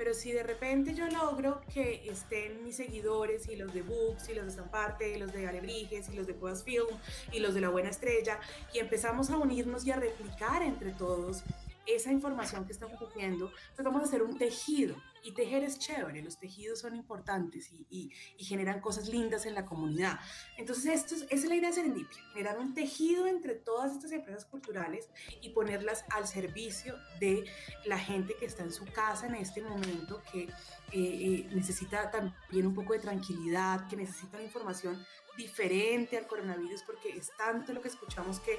pero 0.00 0.14
si 0.14 0.32
de 0.32 0.42
repente 0.42 0.94
yo 0.94 1.06
logro 1.08 1.60
que 1.74 2.08
estén 2.10 2.64
mis 2.64 2.76
seguidores 2.76 3.46
y 3.50 3.56
los 3.56 3.74
de 3.74 3.82
Books 3.82 4.30
y 4.30 4.34
los 4.34 4.46
de 4.46 4.50
Zamparte 4.50 5.14
y 5.14 5.18
los 5.18 5.30
de 5.30 5.46
Alebrijes 5.46 6.08
y 6.08 6.14
los 6.14 6.26
de 6.26 6.34
Cuevas 6.36 6.64
Film 6.64 6.86
y 7.32 7.40
los 7.40 7.52
de 7.52 7.60
La 7.60 7.68
Buena 7.68 7.90
Estrella 7.90 8.40
y 8.72 8.78
empezamos 8.78 9.28
a 9.28 9.36
unirnos 9.36 9.84
y 9.84 9.90
a 9.90 9.96
replicar 9.96 10.62
entre 10.62 10.92
todos 10.92 11.44
esa 11.94 12.12
información 12.12 12.64
que 12.64 12.72
estamos 12.72 12.98
cogiendo, 12.98 13.50
pues 13.74 13.84
vamos 13.84 14.02
a 14.02 14.04
hacer 14.04 14.22
un 14.22 14.38
tejido. 14.38 14.96
Y 15.22 15.32
tejer 15.34 15.62
es 15.64 15.78
chévere, 15.78 16.22
los 16.22 16.38
tejidos 16.38 16.80
son 16.80 16.96
importantes 16.96 17.70
y, 17.90 18.10
generan 18.38 18.80
cosas 18.80 19.08
lindas 19.08 19.44
en 19.44 19.54
la 19.54 19.66
comunidad. 19.66 20.18
Entonces, 20.56 20.86
esto 20.86 21.14
es, 21.14 21.22
esa 21.24 21.34
es 21.34 21.44
la 21.44 21.54
idea 21.56 21.68
de 21.68 21.74
Serendipia, 21.74 22.22
generar 22.32 22.58
un 22.58 22.72
tejido 22.72 23.26
entre 23.26 23.54
todas 23.54 23.92
estas 23.92 24.12
empresas 24.12 24.46
culturales 24.46 25.08
y 25.42 25.50
ponerlas 25.50 26.04
al 26.10 26.26
servicio 26.26 26.96
de 27.20 27.44
la 27.84 27.98
gente 27.98 28.34
que 28.40 28.46
está 28.46 28.62
en 28.62 28.72
su 28.72 28.86
casa 28.86 29.26
en 29.26 29.34
este 29.34 29.62
momento, 29.62 30.22
que 30.32 30.44
eh, 30.44 30.48
eh, 30.92 31.48
necesita 31.52 32.10
también 32.10 32.66
un 32.66 32.74
poco 32.74 32.94
de 32.94 33.00
tranquilidad, 33.00 33.86
que 33.88 33.96
necesita 33.96 34.42
información 34.42 35.04
diferente 35.36 36.16
al 36.18 36.26
coronavirus, 36.26 36.82
porque 36.82 37.10
es 37.10 37.30
tanto 37.36 37.72
lo 37.72 37.80
que 37.80 37.88
escuchamos 37.88 38.40
que 38.40 38.58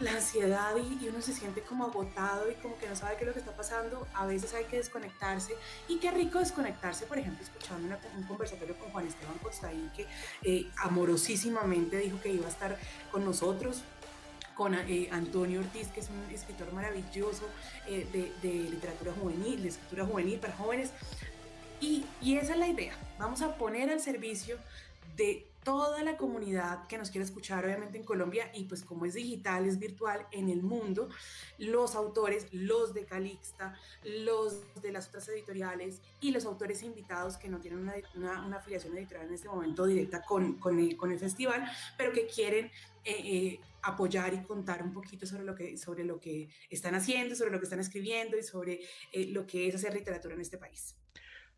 la 0.00 0.12
ansiedad 0.12 0.74
y, 0.76 1.08
uno 1.08 1.20
se 1.22 1.32
siente 1.32 1.62
como 1.62 1.84
agotado 1.84 2.50
y 2.50 2.54
como 2.54 2.76
que 2.78 2.88
no 2.88 2.96
sabe 2.96 3.16
qué 3.16 3.22
es 3.22 3.28
lo 3.28 3.32
que 3.32 3.38
está 3.38 3.56
pasando, 3.56 4.06
a 4.14 4.26
veces 4.26 4.52
hay 4.54 4.64
que 4.64 4.76
desconectarse 4.76 5.54
y 5.88 5.98
qué 5.98 6.10
rico 6.10 6.40
desconectarse, 6.40 7.06
por 7.06 7.18
ejemplo, 7.18 7.44
escuchando 7.44 7.96
un 8.16 8.24
conversatorio 8.24 8.76
con 8.78 8.90
Juan 8.90 9.06
Esteban 9.06 9.38
Costaín 9.38 9.90
que 9.96 10.06
eh, 10.42 10.68
amorosísimamente 10.78 11.98
dijo 11.98 12.20
que 12.20 12.30
iba 12.30 12.46
a 12.46 12.50
estar 12.50 12.78
con 13.12 13.24
nosotros, 13.24 13.82
con 14.56 14.74
eh, 14.74 15.08
Antonio 15.10 15.60
Ortiz, 15.60 15.88
que 15.88 16.00
es 16.00 16.08
un 16.10 16.32
escritor 16.32 16.72
maravilloso 16.72 17.48
eh, 17.86 18.32
de, 18.42 18.52
literatura 18.52 19.12
juvenil, 19.12 19.62
de 19.62 19.68
escritura 19.68 20.04
juvenil 20.04 20.38
para 20.38 20.54
jóvenes. 20.56 20.90
Y, 21.80 22.04
y 22.20 22.36
esa 22.36 22.52
es 22.52 22.58
la 22.58 22.68
idea, 22.68 22.94
vamos 23.18 23.42
a 23.42 23.56
poner 23.56 23.90
al 23.90 24.00
servicio 24.00 24.58
de 25.16 25.46
toda 25.64 26.02
la 26.02 26.16
comunidad 26.16 26.86
que 26.86 26.98
nos 26.98 27.10
quiere 27.10 27.24
escuchar, 27.24 27.64
obviamente 27.64 27.98
en 27.98 28.04
Colombia, 28.04 28.50
y 28.54 28.64
pues 28.64 28.84
como 28.84 29.06
es 29.06 29.14
digital, 29.14 29.66
es 29.66 29.78
virtual 29.78 30.26
en 30.30 30.50
el 30.50 30.62
mundo, 30.62 31.08
los 31.58 31.94
autores, 31.94 32.46
los 32.52 32.94
de 32.94 33.04
Calixta, 33.04 33.74
los 34.04 34.60
de 34.82 34.92
las 34.92 35.08
otras 35.08 35.28
editoriales 35.30 36.02
y 36.20 36.30
los 36.30 36.44
autores 36.44 36.82
invitados 36.82 37.36
que 37.36 37.48
no 37.48 37.58
tienen 37.58 37.80
una, 38.14 38.56
afiliación 38.56 38.96
editorial 38.96 39.26
en 39.26 39.34
este 39.34 39.48
momento 39.48 39.86
directa 39.86 40.22
con, 40.22 40.54
con, 40.54 40.78
el, 40.78 40.96
con 40.96 41.10
el 41.10 41.18
festival, 41.18 41.64
pero 41.96 42.12
que 42.12 42.26
quieren 42.26 42.70
eh, 43.04 43.20
eh, 43.24 43.60
apoyar 43.82 44.32
y 44.32 44.42
contar 44.44 44.82
un 44.82 44.92
poquito 44.92 45.26
sobre 45.26 45.44
lo, 45.44 45.54
que, 45.54 45.76
sobre 45.76 46.04
lo 46.04 46.20
que 46.20 46.48
están 46.70 46.94
haciendo, 46.94 47.34
sobre 47.34 47.50
lo 47.50 47.58
que 47.58 47.64
están 47.64 47.80
escribiendo 47.80 48.36
y 48.38 48.42
sobre 48.42 48.80
eh, 49.12 49.26
lo 49.26 49.46
que 49.46 49.68
es 49.68 49.74
hacer 49.74 49.94
literatura 49.94 50.34
en 50.34 50.40
este 50.40 50.56
país. 50.56 50.96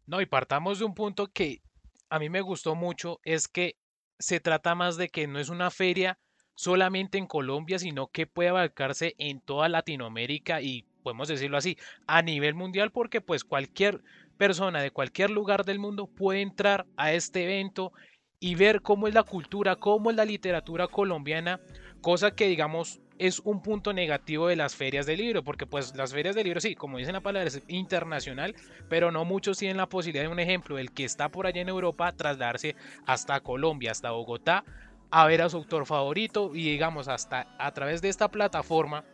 No, 0.06 0.20
y 0.20 0.26
partamos 0.26 0.78
de 0.78 0.84
un 0.84 0.94
punto 0.94 1.28
que 1.28 1.62
a 2.08 2.18
mí 2.18 2.28
me 2.28 2.40
gustó 2.40 2.74
mucho, 2.74 3.20
es 3.24 3.48
que 3.48 3.76
se 4.18 4.40
trata 4.40 4.74
más 4.74 4.96
de 4.96 5.08
que 5.08 5.26
no 5.26 5.38
es 5.38 5.48
una 5.48 5.70
feria 5.70 6.18
solamente 6.54 7.18
en 7.18 7.26
Colombia, 7.26 7.78
sino 7.78 8.08
que 8.08 8.26
puede 8.26 8.48
abarcarse 8.48 9.14
en 9.18 9.40
toda 9.40 9.68
Latinoamérica 9.68 10.62
y 10.62 10.86
podemos 11.02 11.28
decirlo 11.28 11.56
así, 11.56 11.76
a 12.06 12.22
nivel 12.22 12.54
mundial, 12.54 12.90
porque 12.90 13.20
pues 13.20 13.44
cualquier 13.44 14.02
persona 14.38 14.80
de 14.80 14.90
cualquier 14.90 15.30
lugar 15.30 15.64
del 15.64 15.78
mundo 15.78 16.08
puede 16.08 16.40
entrar 16.40 16.86
a 16.96 17.12
este 17.12 17.44
evento 17.44 17.92
y 18.40 18.54
ver 18.54 18.82
cómo 18.82 19.06
es 19.06 19.14
la 19.14 19.22
cultura, 19.22 19.76
cómo 19.76 20.10
es 20.10 20.16
la 20.16 20.24
literatura 20.24 20.88
colombiana, 20.88 21.60
cosa 22.00 22.34
que 22.34 22.48
digamos 22.48 23.00
es 23.18 23.40
un 23.40 23.62
punto 23.62 23.92
negativo 23.92 24.48
de 24.48 24.56
las 24.56 24.74
ferias 24.74 25.06
de 25.06 25.16
libro, 25.16 25.42
porque 25.42 25.66
pues 25.66 25.94
las 25.96 26.12
ferias 26.12 26.34
de 26.34 26.44
libro 26.44 26.60
sí, 26.60 26.74
como 26.74 26.98
dicen 26.98 27.14
la 27.14 27.20
palabra, 27.20 27.48
es 27.48 27.62
internacional, 27.68 28.54
pero 28.88 29.10
no 29.10 29.24
muchos 29.24 29.58
tienen 29.58 29.76
la 29.76 29.88
posibilidad 29.88 30.24
de 30.24 30.32
un 30.32 30.40
ejemplo, 30.40 30.78
el 30.78 30.92
que 30.92 31.04
está 31.04 31.28
por 31.28 31.46
allá 31.46 31.62
en 31.62 31.68
Europa, 31.68 32.12
trasladarse 32.12 32.76
hasta 33.06 33.40
Colombia, 33.40 33.92
hasta 33.92 34.10
Bogotá, 34.10 34.64
a 35.10 35.26
ver 35.26 35.42
a 35.42 35.48
su 35.48 35.58
autor 35.58 35.86
favorito 35.86 36.54
y 36.54 36.70
digamos 36.70 37.08
hasta 37.08 37.46
a 37.58 37.72
través 37.72 38.02
de 38.02 38.08
esta 38.08 38.28
plataforma 38.28 39.04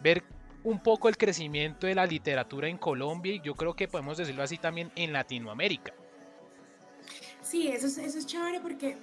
ver 0.00 0.22
un 0.64 0.80
poco 0.80 1.08
el 1.08 1.16
crecimiento 1.16 1.86
de 1.86 1.94
la 1.94 2.06
literatura 2.06 2.68
en 2.68 2.78
Colombia 2.78 3.34
y 3.34 3.40
yo 3.40 3.54
creo 3.54 3.74
que 3.74 3.88
podemos 3.88 4.16
decirlo 4.16 4.42
así 4.42 4.58
también 4.58 4.92
en 4.94 5.12
Latinoamérica. 5.12 5.92
Sí, 7.40 7.68
eso 7.68 7.86
es, 7.86 7.98
eso 7.98 8.18
es 8.18 8.26
chévere 8.26 8.60
porque 8.60 8.96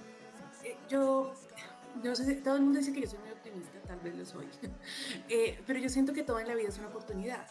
eh, 0.64 0.78
yo, 0.90 1.34
yo 2.04 2.16
sé, 2.16 2.36
todo 2.36 2.56
el 2.56 2.62
mundo 2.62 2.80
dice 2.80 2.94
que 2.94 3.02
yo 3.02 3.08
soy 3.08 3.20
muy 3.20 3.30
tal 3.88 4.00
vez 4.00 4.16
lo 4.16 4.26
soy, 4.26 4.48
eh, 5.30 5.60
pero 5.66 5.80
yo 5.80 5.90
siento 5.90 6.14
que 6.14 6.24
todo 6.24 6.40
en 6.40 6.48
la 6.48 6.56
vida 6.56 6.70
es 6.70 6.78
una 6.78 6.88
oportunidad 6.88 7.48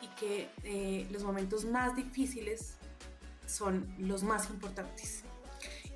y 0.00 0.08
que 0.18 0.48
eh, 0.64 1.06
los 1.10 1.22
momentos 1.22 1.64
más 1.64 1.94
difíciles 1.96 2.76
son 3.46 3.86
los 3.98 4.22
más 4.22 4.50
importantes. 4.50 5.22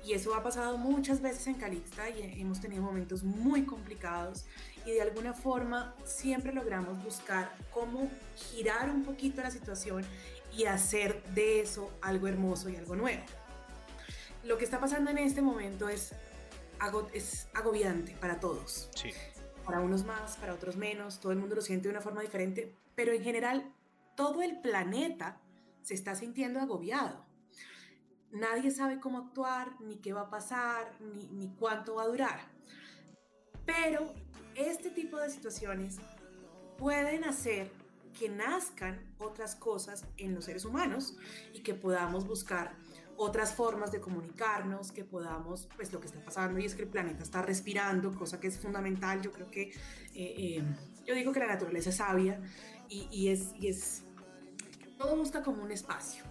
Y 0.03 0.13
eso 0.13 0.33
ha 0.33 0.41
pasado 0.41 0.77
muchas 0.77 1.21
veces 1.21 1.45
en 1.47 1.55
Calixta 1.55 2.09
y 2.09 2.41
hemos 2.41 2.59
tenido 2.59 2.81
momentos 2.81 3.23
muy 3.23 3.65
complicados 3.65 4.45
y 4.85 4.91
de 4.91 5.01
alguna 5.01 5.33
forma 5.33 5.93
siempre 6.05 6.53
logramos 6.53 7.03
buscar 7.03 7.55
cómo 7.71 8.09
girar 8.35 8.89
un 8.89 9.03
poquito 9.03 9.41
la 9.41 9.51
situación 9.51 10.03
y 10.57 10.65
hacer 10.65 11.23
de 11.35 11.61
eso 11.61 11.91
algo 12.01 12.27
hermoso 12.27 12.69
y 12.69 12.75
algo 12.77 12.95
nuevo. 12.95 13.23
Lo 14.43 14.57
que 14.57 14.65
está 14.65 14.79
pasando 14.79 15.11
en 15.11 15.19
este 15.19 15.43
momento 15.43 15.87
es, 15.87 16.13
es 17.13 17.47
agobiante 17.53 18.15
para 18.19 18.39
todos. 18.39 18.89
Sí 18.95 19.11
para 19.65 19.81
unos 19.81 20.05
más, 20.05 20.37
para 20.37 20.53
otros 20.53 20.75
menos, 20.75 21.19
todo 21.19 21.31
el 21.31 21.37
mundo 21.37 21.55
lo 21.55 21.61
siente 21.61 21.87
de 21.87 21.93
una 21.93 22.01
forma 22.01 22.21
diferente, 22.21 22.75
pero 22.95 23.13
en 23.13 23.23
general 23.23 23.73
todo 24.15 24.41
el 24.41 24.59
planeta 24.59 25.39
se 25.81 25.93
está 25.93 26.15
sintiendo 26.15 26.59
agobiado. 26.59 27.25
Nadie 28.31 28.71
sabe 28.71 28.99
cómo 28.99 29.19
actuar, 29.19 29.79
ni 29.81 29.97
qué 29.97 30.13
va 30.13 30.21
a 30.21 30.29
pasar, 30.29 30.91
ni, 30.99 31.27
ni 31.27 31.53
cuánto 31.55 31.95
va 31.95 32.03
a 32.03 32.07
durar. 32.07 32.39
Pero 33.65 34.13
este 34.55 34.89
tipo 34.89 35.17
de 35.17 35.29
situaciones 35.29 35.99
pueden 36.77 37.23
hacer 37.23 37.71
que 38.17 38.29
nazcan 38.29 39.13
otras 39.19 39.55
cosas 39.55 40.05
en 40.17 40.35
los 40.35 40.45
seres 40.45 40.65
humanos 40.65 41.17
y 41.53 41.61
que 41.61 41.73
podamos 41.73 42.25
buscar 42.25 42.75
otras 43.21 43.53
formas 43.53 43.91
de 43.91 44.01
comunicarnos, 44.01 44.91
que 44.91 45.03
podamos, 45.03 45.69
pues 45.75 45.93
lo 45.93 45.99
que 45.99 46.07
está 46.07 46.19
pasando 46.23 46.59
y 46.59 46.65
es 46.65 46.73
que 46.73 46.81
el 46.81 46.87
planeta 46.87 47.21
está 47.21 47.43
respirando, 47.43 48.13
cosa 48.15 48.39
que 48.39 48.47
es 48.47 48.57
fundamental. 48.57 49.21
Yo 49.21 49.31
creo 49.31 49.49
que, 49.51 49.61
eh, 49.61 49.75
eh, 50.15 50.63
yo 51.05 51.13
digo 51.13 51.31
que 51.31 51.39
la 51.39 51.45
naturaleza 51.45 51.91
es 51.91 51.97
sabia 51.97 52.41
y, 52.89 53.29
es, 53.29 53.53
y 53.59 53.67
es, 53.67 54.03
todo 54.97 55.15
busca 55.15 55.43
como 55.43 55.61
un 55.61 55.71
espacio. 55.71 56.23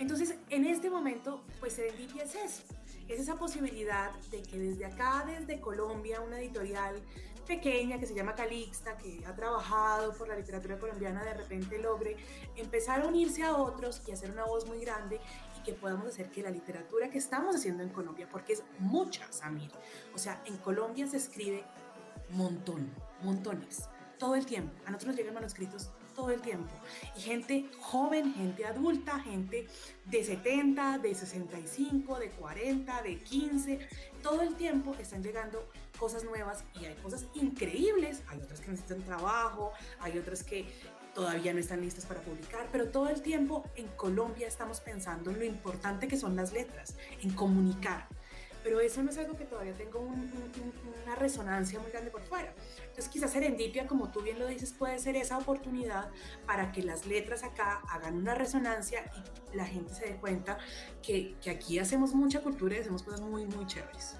Entonces, 0.00 0.34
en 0.50 0.64
este 0.64 0.90
momento, 0.90 1.44
pues 1.60 1.74
Serendipia 1.74 2.24
es 2.24 2.34
eso, 2.34 2.62
es 3.08 3.20
esa 3.20 3.36
posibilidad 3.36 4.10
de 4.32 4.42
que 4.42 4.58
desde 4.58 4.84
acá, 4.84 5.24
desde 5.24 5.60
Colombia, 5.60 6.20
una 6.20 6.40
editorial 6.40 7.00
pequeña 7.46 7.98
que 7.98 8.06
se 8.06 8.14
llama 8.14 8.34
Calixta, 8.34 8.96
que 8.96 9.24
ha 9.26 9.34
trabajado 9.34 10.12
por 10.14 10.28
la 10.28 10.36
literatura 10.36 10.78
colombiana, 10.78 11.24
de 11.24 11.34
repente 11.34 11.78
logre 11.78 12.16
empezar 12.56 13.02
a 13.02 13.06
unirse 13.06 13.42
a 13.42 13.56
otros 13.56 14.02
y 14.06 14.12
hacer 14.12 14.30
una 14.30 14.44
voz 14.44 14.66
muy 14.66 14.80
grande 14.80 15.20
que 15.62 15.72
podamos 15.72 16.06
hacer 16.06 16.30
que 16.30 16.42
la 16.42 16.50
literatura 16.50 17.10
que 17.10 17.18
estamos 17.18 17.56
haciendo 17.56 17.82
en 17.82 17.90
Colombia, 17.90 18.28
porque 18.30 18.54
es 18.54 18.62
mucha, 18.78 19.30
Samir, 19.32 19.70
o 20.14 20.18
sea, 20.18 20.42
en 20.46 20.56
Colombia 20.58 21.06
se 21.06 21.16
escribe 21.16 21.64
montón, 22.30 22.90
montones, 23.22 23.88
todo 24.18 24.34
el 24.34 24.46
tiempo. 24.46 24.72
A 24.86 24.90
nosotros 24.90 25.08
nos 25.08 25.16
llegan 25.16 25.34
manuscritos 25.34 25.90
todo 26.14 26.30
el 26.30 26.40
tiempo. 26.40 26.70
Y 27.16 27.20
gente 27.20 27.68
joven, 27.80 28.34
gente 28.34 28.64
adulta, 28.64 29.18
gente 29.20 29.66
de 30.04 30.24
70, 30.24 30.98
de 30.98 31.14
65, 31.14 32.18
de 32.18 32.30
40, 32.30 33.02
de 33.02 33.18
15, 33.18 33.88
todo 34.22 34.42
el 34.42 34.54
tiempo 34.54 34.94
están 34.98 35.22
llegando 35.22 35.68
cosas 35.98 36.24
nuevas 36.24 36.64
y 36.80 36.84
hay 36.84 36.94
cosas 36.96 37.26
increíbles. 37.34 38.22
Hay 38.28 38.40
otras 38.40 38.60
que 38.60 38.70
necesitan 38.70 39.02
trabajo, 39.02 39.72
hay 40.00 40.18
otras 40.18 40.42
que 40.42 40.66
todavía 41.14 41.52
no 41.52 41.60
están 41.60 41.80
listas 41.80 42.06
para 42.06 42.20
publicar, 42.20 42.66
pero 42.72 42.88
todo 42.88 43.08
el 43.08 43.22
tiempo 43.22 43.64
en 43.76 43.88
Colombia 43.88 44.48
estamos 44.48 44.80
pensando 44.80 45.30
en 45.30 45.38
lo 45.38 45.44
importante 45.44 46.08
que 46.08 46.16
son 46.16 46.36
las 46.36 46.52
letras, 46.52 46.96
en 47.22 47.30
comunicar. 47.32 48.06
Pero 48.62 48.80
eso 48.80 49.02
no 49.02 49.10
es 49.10 49.18
algo 49.18 49.36
que 49.36 49.44
todavía 49.44 49.72
tenga 49.72 49.98
una 49.98 51.16
resonancia 51.16 51.80
muy 51.80 51.90
grande 51.90 52.10
por 52.12 52.22
fuera. 52.22 52.54
Entonces 52.78 53.08
quizás 53.08 53.32
Serendipia, 53.32 53.88
como 53.88 54.10
tú 54.10 54.22
bien 54.22 54.38
lo 54.38 54.46
dices, 54.46 54.72
puede 54.72 55.00
ser 55.00 55.16
esa 55.16 55.36
oportunidad 55.36 56.10
para 56.46 56.70
que 56.70 56.82
las 56.82 57.06
letras 57.06 57.42
acá 57.42 57.82
hagan 57.88 58.16
una 58.16 58.36
resonancia 58.36 59.10
y 59.52 59.56
la 59.56 59.66
gente 59.66 59.92
se 59.94 60.06
dé 60.06 60.16
cuenta 60.16 60.58
que, 61.02 61.34
que 61.42 61.50
aquí 61.50 61.80
hacemos 61.80 62.14
mucha 62.14 62.40
cultura 62.40 62.76
y 62.76 62.78
hacemos 62.78 63.02
cosas 63.02 63.20
muy, 63.20 63.46
muy 63.46 63.66
chéveres. 63.66 64.16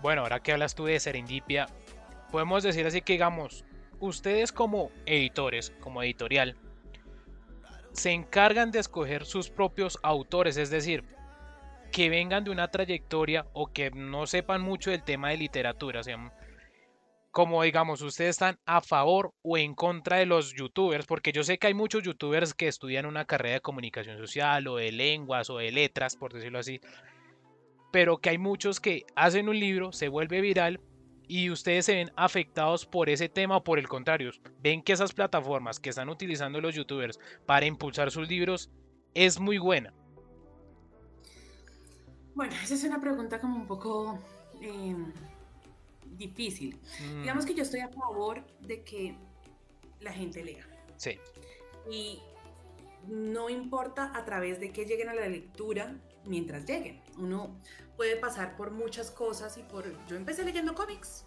Bueno, 0.00 0.22
ahora 0.22 0.40
que 0.40 0.52
hablas 0.52 0.76
tú 0.76 0.84
de 0.84 1.00
Serendipia, 1.00 1.66
podemos 2.30 2.62
decir 2.62 2.86
así 2.86 3.00
que 3.00 3.14
digamos, 3.14 3.64
ustedes 4.06 4.52
como 4.52 4.90
editores, 5.06 5.72
como 5.80 6.02
editorial, 6.02 6.56
se 7.92 8.10
encargan 8.10 8.70
de 8.70 8.80
escoger 8.80 9.24
sus 9.24 9.50
propios 9.50 9.98
autores, 10.02 10.56
es 10.56 10.70
decir, 10.70 11.04
que 11.92 12.08
vengan 12.08 12.44
de 12.44 12.50
una 12.50 12.68
trayectoria 12.68 13.46
o 13.52 13.72
que 13.72 13.90
no 13.90 14.26
sepan 14.26 14.62
mucho 14.62 14.90
del 14.90 15.04
tema 15.04 15.30
de 15.30 15.36
literatura, 15.36 16.00
o 16.00 16.30
como 17.30 17.62
digamos, 17.64 18.00
ustedes 18.02 18.30
están 18.30 18.58
a 18.64 18.80
favor 18.80 19.32
o 19.42 19.58
en 19.58 19.74
contra 19.74 20.18
de 20.18 20.26
los 20.26 20.54
youtubers, 20.54 21.06
porque 21.06 21.32
yo 21.32 21.42
sé 21.42 21.58
que 21.58 21.66
hay 21.66 21.74
muchos 21.74 22.02
youtubers 22.04 22.54
que 22.54 22.68
estudian 22.68 23.06
una 23.06 23.24
carrera 23.24 23.54
de 23.54 23.60
comunicación 23.60 24.18
social 24.18 24.68
o 24.68 24.76
de 24.76 24.92
lenguas 24.92 25.50
o 25.50 25.58
de 25.58 25.72
letras, 25.72 26.16
por 26.16 26.32
decirlo 26.32 26.60
así, 26.60 26.80
pero 27.92 28.18
que 28.18 28.30
hay 28.30 28.38
muchos 28.38 28.80
que 28.80 29.04
hacen 29.16 29.48
un 29.48 29.58
libro, 29.58 29.92
se 29.92 30.08
vuelve 30.08 30.40
viral 30.40 30.80
y 31.28 31.50
ustedes 31.50 31.86
se 31.86 31.94
ven 31.94 32.12
afectados 32.16 32.86
por 32.86 33.08
ese 33.08 33.28
tema 33.28 33.56
o 33.56 33.64
por 33.64 33.78
el 33.78 33.88
contrario, 33.88 34.30
ven 34.60 34.82
que 34.82 34.92
esas 34.92 35.12
plataformas 35.12 35.80
que 35.80 35.90
están 35.90 36.08
utilizando 36.08 36.60
los 36.60 36.74
youtubers 36.74 37.18
para 37.46 37.66
impulsar 37.66 38.10
sus 38.10 38.28
libros 38.28 38.70
es 39.14 39.38
muy 39.40 39.58
buena. 39.58 39.92
Bueno, 42.34 42.52
esa 42.62 42.74
es 42.74 42.84
una 42.84 43.00
pregunta 43.00 43.40
como 43.40 43.56
un 43.56 43.66
poco 43.66 44.18
em, 44.60 45.12
difícil. 46.16 46.76
Mm. 47.00 47.20
Digamos 47.20 47.46
que 47.46 47.54
yo 47.54 47.62
estoy 47.62 47.80
a 47.80 47.88
favor 47.88 48.44
de 48.60 48.82
que 48.82 49.16
la 50.00 50.12
gente 50.12 50.44
lea. 50.44 50.66
Sí. 50.96 51.18
Y 51.90 52.20
no 53.06 53.50
importa 53.50 54.12
a 54.14 54.24
través 54.24 54.58
de 54.58 54.72
que 54.72 54.84
lleguen 54.84 55.08
a 55.08 55.14
la 55.14 55.28
lectura 55.28 55.94
mientras 56.26 56.66
lleguen. 56.66 57.02
Uno 57.18 57.60
puede 57.96 58.16
pasar 58.16 58.56
por 58.56 58.70
muchas 58.70 59.10
cosas 59.10 59.56
y 59.56 59.62
por... 59.62 59.84
Yo 60.06 60.16
empecé 60.16 60.44
leyendo 60.44 60.74
cómics 60.74 61.24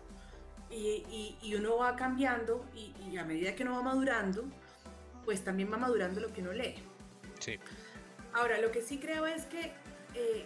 y, 0.70 1.38
y, 1.42 1.56
uno 1.56 1.78
va 1.78 1.96
cambiando 1.96 2.66
y, 2.74 3.18
a 3.18 3.24
medida 3.24 3.56
que 3.56 3.64
uno 3.64 3.76
va 3.76 3.84
madurando, 3.84 4.44
pues 5.24 5.44
también 5.44 5.72
va 5.72 5.78
madurando 5.78 6.20
lo 6.20 6.34
que 6.34 6.42
uno 6.42 6.52
lee. 6.52 6.76
Sí. 7.40 7.58
Ahora, 8.34 8.60
lo 8.60 8.72
que 8.72 8.82
sí 8.82 9.00
creo 9.00 9.26
es 9.26 9.46
que 9.46 9.72
eh, 10.14 10.46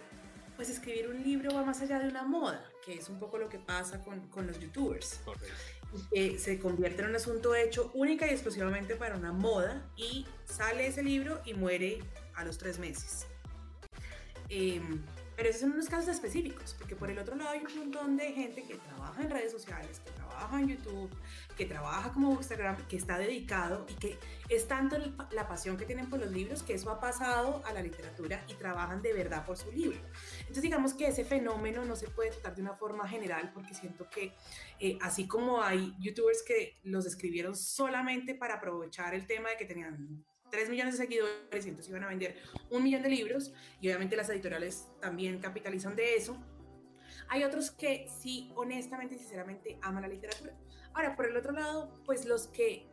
pues 0.56 0.70
escribir 0.70 1.08
un 1.08 1.22
libro 1.22 1.54
va 1.54 1.64
más 1.64 1.80
allá 1.80 1.98
de 1.98 2.08
una 2.08 2.22
moda, 2.22 2.64
que 2.84 2.94
es 2.94 3.08
un 3.08 3.18
poco 3.18 3.38
lo 3.38 3.48
que 3.48 3.58
pasa 3.58 4.02
con, 4.02 4.28
con 4.28 4.46
los 4.46 4.58
youtubers. 4.60 5.20
Que 6.10 6.38
se 6.38 6.58
convierte 6.58 7.02
en 7.02 7.10
un 7.10 7.16
asunto 7.16 7.54
hecho 7.54 7.90
única 7.92 8.26
y 8.26 8.30
exclusivamente 8.30 8.96
para 8.96 9.16
una 9.16 9.32
moda 9.32 9.90
y 9.96 10.26
sale 10.46 10.86
ese 10.86 11.02
libro 11.02 11.42
y 11.44 11.52
muere 11.52 11.98
a 12.34 12.44
los 12.44 12.56
tres 12.56 12.78
meses. 12.78 13.26
Eh, 14.48 14.80
pero 15.42 15.50
esos 15.50 15.62
son 15.62 15.72
unos 15.72 15.88
casos 15.88 16.06
específicos, 16.06 16.76
porque 16.78 16.94
por 16.94 17.10
el 17.10 17.18
otro 17.18 17.34
lado 17.34 17.50
hay 17.50 17.64
un 17.64 17.76
montón 17.76 18.16
de 18.16 18.30
gente 18.30 18.62
que 18.62 18.76
trabaja 18.76 19.22
en 19.22 19.28
redes 19.28 19.50
sociales, 19.50 19.98
que 19.98 20.12
trabaja 20.12 20.60
en 20.60 20.68
YouTube, 20.68 21.10
que 21.56 21.66
trabaja 21.66 22.12
como 22.12 22.34
Instagram, 22.34 22.76
que 22.86 22.96
está 22.96 23.18
dedicado 23.18 23.84
y 23.88 23.94
que 23.94 24.18
es 24.48 24.68
tanto 24.68 24.96
la 25.32 25.48
pasión 25.48 25.76
que 25.76 25.84
tienen 25.84 26.08
por 26.08 26.20
los 26.20 26.30
libros 26.30 26.62
que 26.62 26.74
eso 26.74 26.90
ha 26.90 27.00
pasado 27.00 27.60
a 27.66 27.72
la 27.72 27.82
literatura 27.82 28.44
y 28.46 28.54
trabajan 28.54 29.02
de 29.02 29.14
verdad 29.14 29.44
por 29.44 29.56
su 29.56 29.72
libro. 29.72 29.98
Entonces 30.42 30.62
digamos 30.62 30.94
que 30.94 31.08
ese 31.08 31.24
fenómeno 31.24 31.84
no 31.84 31.96
se 31.96 32.06
puede 32.08 32.30
tratar 32.30 32.54
de 32.54 32.62
una 32.62 32.74
forma 32.74 33.08
general 33.08 33.50
porque 33.52 33.74
siento 33.74 34.08
que 34.08 34.34
eh, 34.78 34.96
así 35.00 35.26
como 35.26 35.60
hay 35.60 35.92
youtubers 35.98 36.44
que 36.44 36.78
los 36.84 37.04
escribieron 37.04 37.56
solamente 37.56 38.36
para 38.36 38.54
aprovechar 38.54 39.12
el 39.12 39.26
tema 39.26 39.48
de 39.48 39.56
que 39.56 39.64
tenían 39.64 40.24
3 40.52 40.68
millones 40.68 40.98
de 40.98 41.04
seguidores 41.04 41.64
y 41.64 41.68
entonces 41.70 41.88
iban 41.88 42.04
a 42.04 42.08
vender 42.08 42.36
un 42.68 42.82
millón 42.84 43.02
de 43.02 43.08
libros 43.08 43.54
y 43.80 43.88
obviamente 43.88 44.16
las 44.16 44.28
editoriales 44.28 44.86
también 45.00 45.40
capitalizan 45.40 45.96
de 45.96 46.14
eso. 46.14 46.36
Hay 47.28 47.42
otros 47.42 47.70
que 47.70 48.06
sí, 48.20 48.52
honestamente 48.54 49.14
y 49.14 49.18
sinceramente 49.18 49.78
aman 49.80 50.02
la 50.02 50.08
literatura. 50.08 50.52
Ahora, 50.92 51.16
por 51.16 51.26
el 51.26 51.34
otro 51.38 51.52
lado, 51.52 51.98
pues 52.04 52.26
los 52.26 52.48
que 52.48 52.86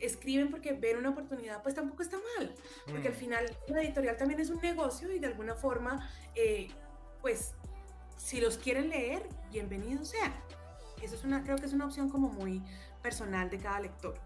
escriben 0.00 0.50
porque 0.50 0.72
ven 0.72 0.96
una 0.96 1.10
oportunidad, 1.10 1.62
pues 1.62 1.74
tampoco 1.74 2.02
está 2.02 2.18
mal, 2.38 2.54
porque 2.86 3.08
al 3.08 3.14
mm. 3.14 3.18
final 3.18 3.58
la 3.68 3.82
editorial 3.82 4.16
también 4.16 4.40
es 4.40 4.48
un 4.48 4.62
negocio 4.62 5.12
y 5.12 5.18
de 5.18 5.26
alguna 5.26 5.54
forma, 5.54 6.10
eh, 6.34 6.68
pues 7.20 7.52
si 8.16 8.40
los 8.40 8.56
quieren 8.56 8.88
leer, 8.88 9.28
bienvenidos 9.50 10.08
sean. 10.08 10.32
Eso 11.02 11.16
es 11.16 11.24
una, 11.24 11.44
creo 11.44 11.58
que 11.58 11.66
es 11.66 11.74
una 11.74 11.84
opción 11.84 12.08
como 12.08 12.30
muy 12.30 12.62
personal 13.02 13.50
de 13.50 13.58
cada 13.58 13.80
lector 13.80 14.18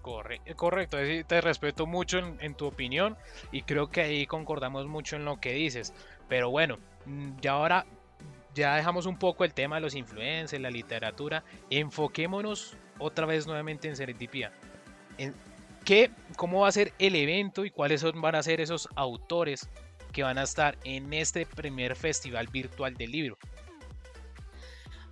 correcto, 0.00 0.96
te 1.26 1.40
respeto 1.40 1.86
mucho 1.86 2.18
en, 2.18 2.54
tu 2.54 2.66
opinión 2.66 3.16
y 3.52 3.62
creo 3.62 3.90
que 3.90 4.00
ahí 4.02 4.26
concordamos 4.26 4.86
mucho 4.86 5.16
en 5.16 5.24
lo 5.24 5.40
que 5.40 5.52
dices. 5.52 5.92
Pero 6.28 6.50
bueno, 6.50 6.78
mm, 7.06 7.40
ya 7.40 7.52
ahora 7.52 7.86
ya 8.54 8.74
dejamos 8.76 9.06
un 9.06 9.18
poco 9.18 9.44
el 9.44 9.54
tema 9.54 9.76
de 9.76 9.82
los 9.82 9.94
influencers, 9.94 10.60
la 10.60 10.70
literatura. 10.70 11.44
Enfoquémonos 11.70 12.76
otra 12.98 13.26
vez 13.26 13.46
nuevamente 13.46 13.88
en 13.88 13.96
Serendipia. 13.96 14.52
En 15.16 15.34
qué, 15.84 16.10
¿Cómo 16.36 16.60
va 16.60 16.68
a 16.68 16.72
ser 16.72 16.92
el 16.98 17.14
evento 17.14 17.64
y 17.64 17.70
cuáles 17.70 18.04
van 18.14 18.34
a 18.34 18.42
ser 18.42 18.60
esos 18.60 18.88
autores 18.94 19.68
que 20.12 20.22
van 20.22 20.38
a 20.38 20.42
estar 20.42 20.76
en 20.84 21.12
este 21.12 21.46
primer 21.46 21.94
festival 21.96 22.48
virtual 22.48 22.94
del 22.94 23.12
libro? 23.12 23.38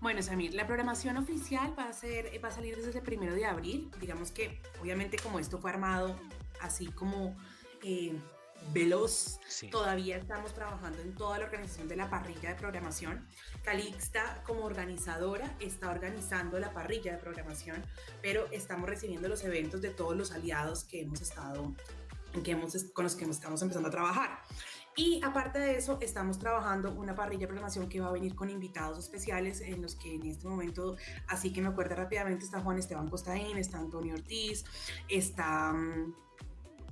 Bueno, 0.00 0.22
Samir, 0.22 0.54
la 0.54 0.66
programación 0.66 1.16
oficial 1.16 1.74
va 1.78 1.88
a, 1.88 1.92
ser, 1.92 2.30
va 2.44 2.48
a 2.48 2.52
salir 2.52 2.76
desde 2.76 2.98
el 2.98 3.04
primero 3.04 3.34
de 3.34 3.46
abril. 3.46 3.90
Digamos 3.98 4.30
que, 4.30 4.60
obviamente, 4.80 5.16
como 5.18 5.38
esto 5.38 5.58
fue 5.58 5.70
armado 5.70 6.18
así 6.60 6.86
como 6.86 7.36
eh, 7.82 8.18
veloz, 8.72 9.38
todavía 9.70 10.16
estamos 10.16 10.52
trabajando 10.54 11.00
en 11.00 11.14
toda 11.14 11.38
la 11.38 11.46
organización 11.46 11.88
de 11.88 11.96
la 11.96 12.10
parrilla 12.10 12.50
de 12.50 12.54
programación. 12.56 13.26
Calixta, 13.62 14.42
como 14.44 14.64
organizadora, 14.64 15.56
está 15.60 15.90
organizando 15.90 16.58
la 16.58 16.72
parrilla 16.72 17.12
de 17.12 17.18
programación, 17.18 17.84
pero 18.22 18.46
estamos 18.52 18.88
recibiendo 18.88 19.28
los 19.28 19.44
eventos 19.44 19.80
de 19.80 19.90
todos 19.90 20.16
los 20.16 20.32
aliados 20.32 20.84
que 20.84 21.02
hemos 21.02 21.20
estado, 21.20 21.74
que 22.44 22.50
hemos, 22.50 22.74
con 22.92 23.04
los 23.04 23.16
que 23.16 23.24
estamos 23.24 23.62
empezando 23.62 23.88
a 23.88 23.92
trabajar. 23.92 24.42
Y 24.96 25.20
aparte 25.22 25.58
de 25.58 25.76
eso, 25.76 25.98
estamos 26.00 26.38
trabajando 26.38 26.92
una 26.92 27.14
parrilla 27.14 27.42
de 27.42 27.48
programación 27.48 27.86
que 27.88 28.00
va 28.00 28.08
a 28.08 28.12
venir 28.12 28.34
con 28.34 28.48
invitados 28.48 28.98
especiales 28.98 29.60
en 29.60 29.82
los 29.82 29.94
que 29.94 30.14
en 30.14 30.24
este 30.24 30.48
momento, 30.48 30.96
así 31.28 31.52
que 31.52 31.60
me 31.60 31.68
acuerdo 31.68 31.96
rápidamente, 31.96 32.46
está 32.46 32.60
Juan 32.60 32.78
Esteban 32.78 33.08
Costaín, 33.08 33.58
está 33.58 33.78
Antonio 33.78 34.14
Ortiz, 34.14 34.64
está 35.06 35.74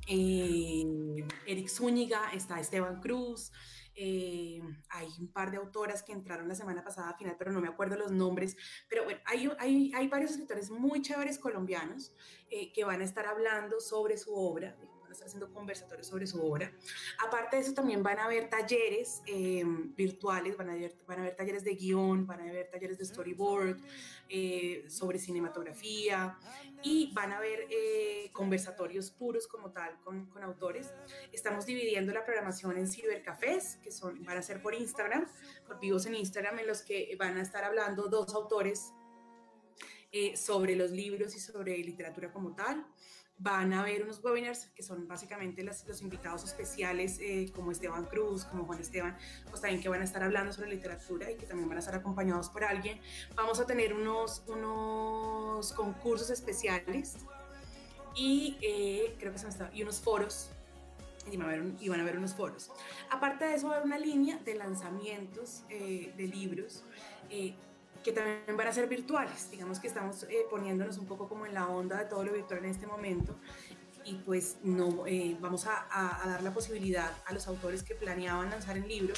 eh, 0.07 1.25
Eric 1.47 1.69
Zúñiga, 1.69 2.31
está 2.35 2.61
Esteban 2.61 3.01
Cruz. 3.01 3.53
Eh, 3.97 4.61
hay 4.90 5.09
un 5.21 5.29
par 5.29 5.51
de 5.51 5.57
autoras 5.57 6.03
que 6.03 6.12
entraron 6.12 6.49
la 6.49 6.55
semana 6.55 6.83
pasada 6.83 7.11
a 7.11 7.17
final, 7.17 7.37
pero 7.38 7.53
no 7.53 7.61
me 7.61 7.69
acuerdo 7.69 7.97
los 7.97 8.11
nombres. 8.11 8.57
Pero 8.88 9.05
bueno, 9.05 9.21
hay, 9.25 9.51
hay, 9.59 9.93
hay 9.95 10.09
varios 10.09 10.33
escritores 10.33 10.71
muy 10.71 11.01
chéveres 11.01 11.38
colombianos 11.38 12.12
eh, 12.51 12.73
que 12.73 12.85
van 12.85 13.01
a 13.01 13.05
estar 13.05 13.27
hablando 13.27 13.81
sobre 13.81 14.17
su 14.17 14.35
obra, 14.35 14.77
estar 15.14 15.29
haciendo 15.29 15.53
conversatorios 15.53 16.07
sobre 16.07 16.27
su 16.27 16.44
obra. 16.44 16.72
Aparte 17.27 17.57
de 17.57 17.62
eso, 17.62 17.74
también 17.74 18.03
van 18.03 18.18
a 18.18 18.24
haber 18.24 18.48
talleres 18.48 19.22
em, 19.27 19.94
virtuales, 19.94 20.57
van 20.57 20.70
a, 20.70 20.72
haber, 20.72 20.94
van 21.07 21.18
a 21.18 21.22
haber 21.22 21.37
talleres 21.37 21.64
de 21.64 21.74
guion, 21.74 22.27
van 22.27 22.40
a 22.40 22.50
haber 22.50 22.70
talleres 22.70 22.98
de 22.98 23.05
storyboard, 23.05 23.79
eh, 24.29 24.85
sobre 24.88 25.18
cinematografía 25.18 26.38
y 26.83 27.12
van 27.14 27.33
a 27.33 27.37
haber 27.37 27.66
eh, 27.70 28.31
conversatorios 28.33 29.11
puros 29.11 29.46
como 29.46 29.70
tal 29.70 30.00
con, 30.00 30.27
con, 30.27 30.42
autores. 30.42 30.92
Estamos 31.31 31.66
dividiendo 31.66 32.12
la 32.12 32.24
programación 32.24 32.77
en 32.79 32.87
cibercafés, 32.87 33.77
que 33.83 33.90
son, 33.90 34.22
van 34.24 34.38
a 34.38 34.42
ser 34.42 34.62
por 34.62 34.74
Instagram, 34.74 35.27
por 35.66 35.79
vivos 35.79 36.07
en 36.07 36.14
Instagram, 36.14 36.59
en 36.59 36.66
los 36.66 36.83
que 36.83 37.14
van 37.18 37.37
a 37.37 37.42
estar 37.42 37.64
hablando 37.64 38.09
dos 38.09 38.35
autores 38.35 38.92
eh, 40.16 40.37
sobre 40.37 40.77
los 40.77 40.92
libros 40.92 41.35
y 41.35 41.40
sobre 41.40 41.77
literatura 41.79 42.33
como 42.33 42.55
tal. 42.55 42.87
Van 43.37 43.73
a 43.73 43.81
haber 43.81 44.05
unos 44.05 44.23
webinars 44.23 44.66
que 44.77 44.83
son 44.83 45.09
básicamente 45.09 45.62
los, 45.62 45.87
los 45.87 46.01
invitados 46.03 46.44
especiales 46.44 47.18
eh, 47.20 47.51
como 47.55 47.73
Esteban 47.73 48.05
Cruz, 48.05 48.44
como 48.44 48.64
Juan 48.64 48.81
Esteban, 48.81 49.16
pues 49.51 49.61
también 49.61 49.83
que 49.83 49.88
van 49.88 50.01
a 50.01 50.05
estar 50.05 50.23
hablando 50.23 50.53
sobre 50.53 50.70
literatura 50.70 51.31
y 51.31 51.37
que 51.37 51.47
también 51.47 51.68
van 51.68 51.79
a 51.79 51.81
estar 51.81 51.94
acompañados 51.94 52.49
por 52.49 52.64
alguien. 52.64 53.01
Vamos 53.35 53.59
a 53.59 53.66
tener 53.66 53.92
unos, 53.92 54.44
unos 54.47 55.73
concursos 55.73 56.31
especiales 56.31 57.16
y 58.14 58.57
eh, 58.62 59.16
creo 59.18 59.33
que 59.33 59.38
se 59.38 59.49
está, 59.49 59.70
y 59.75 59.83
unos 59.83 60.01
foros 60.01 60.51
y 61.31 61.37
van, 61.37 61.49
a 61.49 61.53
haber, 61.53 61.73
y 61.81 61.88
van 61.88 62.01
a 62.01 62.03
haber 62.03 62.18
unos 62.18 62.35
foros. 62.35 62.70
Aparte 63.11 63.44
de 63.47 63.55
eso, 63.55 63.68
va 63.68 63.75
a 63.75 63.77
haber 63.79 63.87
una 63.87 63.99
línea 63.99 64.38
de 64.38 64.55
lanzamientos 64.55 65.64
eh, 65.70 66.12
de 66.16 66.27
libros 66.27 66.85
eh, 67.31 67.55
que 68.05 68.12
también 68.12 68.57
van 68.57 68.69
a 68.69 68.73
ser 68.73 68.87
virtuales. 68.87 69.51
Digamos 69.51 69.81
que 69.81 69.88
estamos 69.88 70.25
eh, 70.25 70.47
poniéndonos 70.51 70.99
un 70.99 71.07
poco 71.07 71.29
como 71.29 71.47
en 71.47 71.55
la 71.55 71.67
onda 71.67 71.99
de 71.99 72.05
todo 72.05 72.23
lo 72.23 72.33
virtual 72.33 72.61
en 72.61 72.71
este 72.71 72.87
momento 72.87 73.37
y 74.05 74.17
pues 74.17 74.59
no 74.62 75.05
vamos 75.40 75.67
a, 75.67 75.87
a, 75.90 76.29
dar 76.29 76.43
la 76.43 76.53
posibilidad 76.53 77.11
a 77.25 77.33
los 77.33 77.49
autores 77.49 77.83
que 77.83 77.95
planeaban 77.95 78.51
lanzar 78.51 78.77
el 78.77 78.87
libro 78.87 79.14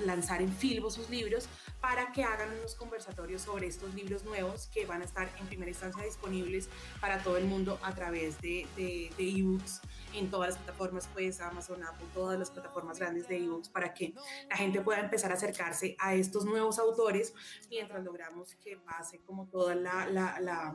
lanzar 0.00 0.42
en 0.42 0.52
Filbo 0.52 0.90
sus 0.90 1.08
libros 1.10 1.48
para 1.80 2.12
que 2.12 2.24
hagan 2.24 2.48
unos 2.58 2.74
conversatorios 2.74 3.42
sobre 3.42 3.66
estos 3.66 3.94
libros 3.94 4.24
nuevos 4.24 4.68
que 4.68 4.84
van 4.86 5.02
a 5.02 5.04
estar 5.04 5.30
en 5.38 5.46
primera 5.46 5.70
instancia 5.70 6.04
disponibles 6.04 6.68
para 7.00 7.22
todo 7.22 7.36
el 7.36 7.44
mundo 7.44 7.78
a 7.82 7.94
través 7.94 8.40
de, 8.40 8.66
de, 8.76 9.10
ebooks 9.18 9.80
en 10.14 10.30
todas 10.30 10.50
las 10.50 10.58
plataformas, 10.58 11.08
pues 11.12 11.40
Amazon, 11.40 11.82
Apple, 11.84 12.06
todas 12.14 12.38
las 12.38 12.50
plataformas 12.50 12.98
grandes 12.98 13.28
de 13.28 13.36
ebooks 13.36 13.68
para 13.68 13.94
que 13.94 14.14
la 14.48 14.56
gente 14.56 14.80
pueda 14.80 15.00
empezar 15.00 15.30
a 15.30 15.34
acercarse 15.34 15.96
a 15.98 16.14
estos 16.14 16.44
nuevos 16.44 16.78
autores 16.78 17.32
mientras 17.70 18.02
logramos 18.02 18.54
que 18.56 18.76
pase 18.76 19.20
como 19.20 19.46
toda 19.46 19.74
la, 19.74 20.08
la, 20.08 20.74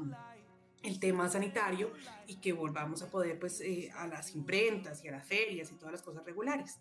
el 0.84 1.00
tema 1.00 1.30
sanitario 1.30 1.92
y 2.28 2.36
que 2.36 2.54
volvamos 2.54 3.02
a 3.02 3.10
poder 3.10 3.40
pues 3.40 3.62
eh, 3.62 3.92
a 3.96 4.08
las 4.08 4.36
imprentas 4.36 5.04
y 5.04 5.08
a 5.08 5.12
las 5.12 5.26
ferias 5.26 5.72
y 5.72 5.76
todas 5.76 5.94
las 5.94 6.02
cosas 6.02 6.24
regulares. 6.26 6.78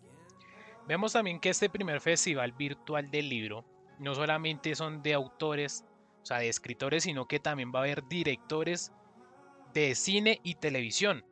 Vemos 0.87 1.13
también 1.13 1.39
que 1.39 1.49
este 1.49 1.69
primer 1.69 2.01
festival 2.01 2.51
virtual 2.51 3.09
del 3.09 3.29
libro 3.29 3.65
no 3.99 4.15
solamente 4.15 4.75
son 4.75 5.01
de 5.01 5.13
autores, 5.13 5.85
o 6.21 6.25
sea, 6.25 6.39
de 6.39 6.49
escritores, 6.49 7.03
sino 7.03 7.27
que 7.27 7.39
también 7.39 7.71
va 7.73 7.79
a 7.79 7.83
haber 7.83 8.07
directores 8.07 8.91
de 9.73 9.95
cine 9.95 10.39
y 10.43 10.55
televisión. 10.55 11.23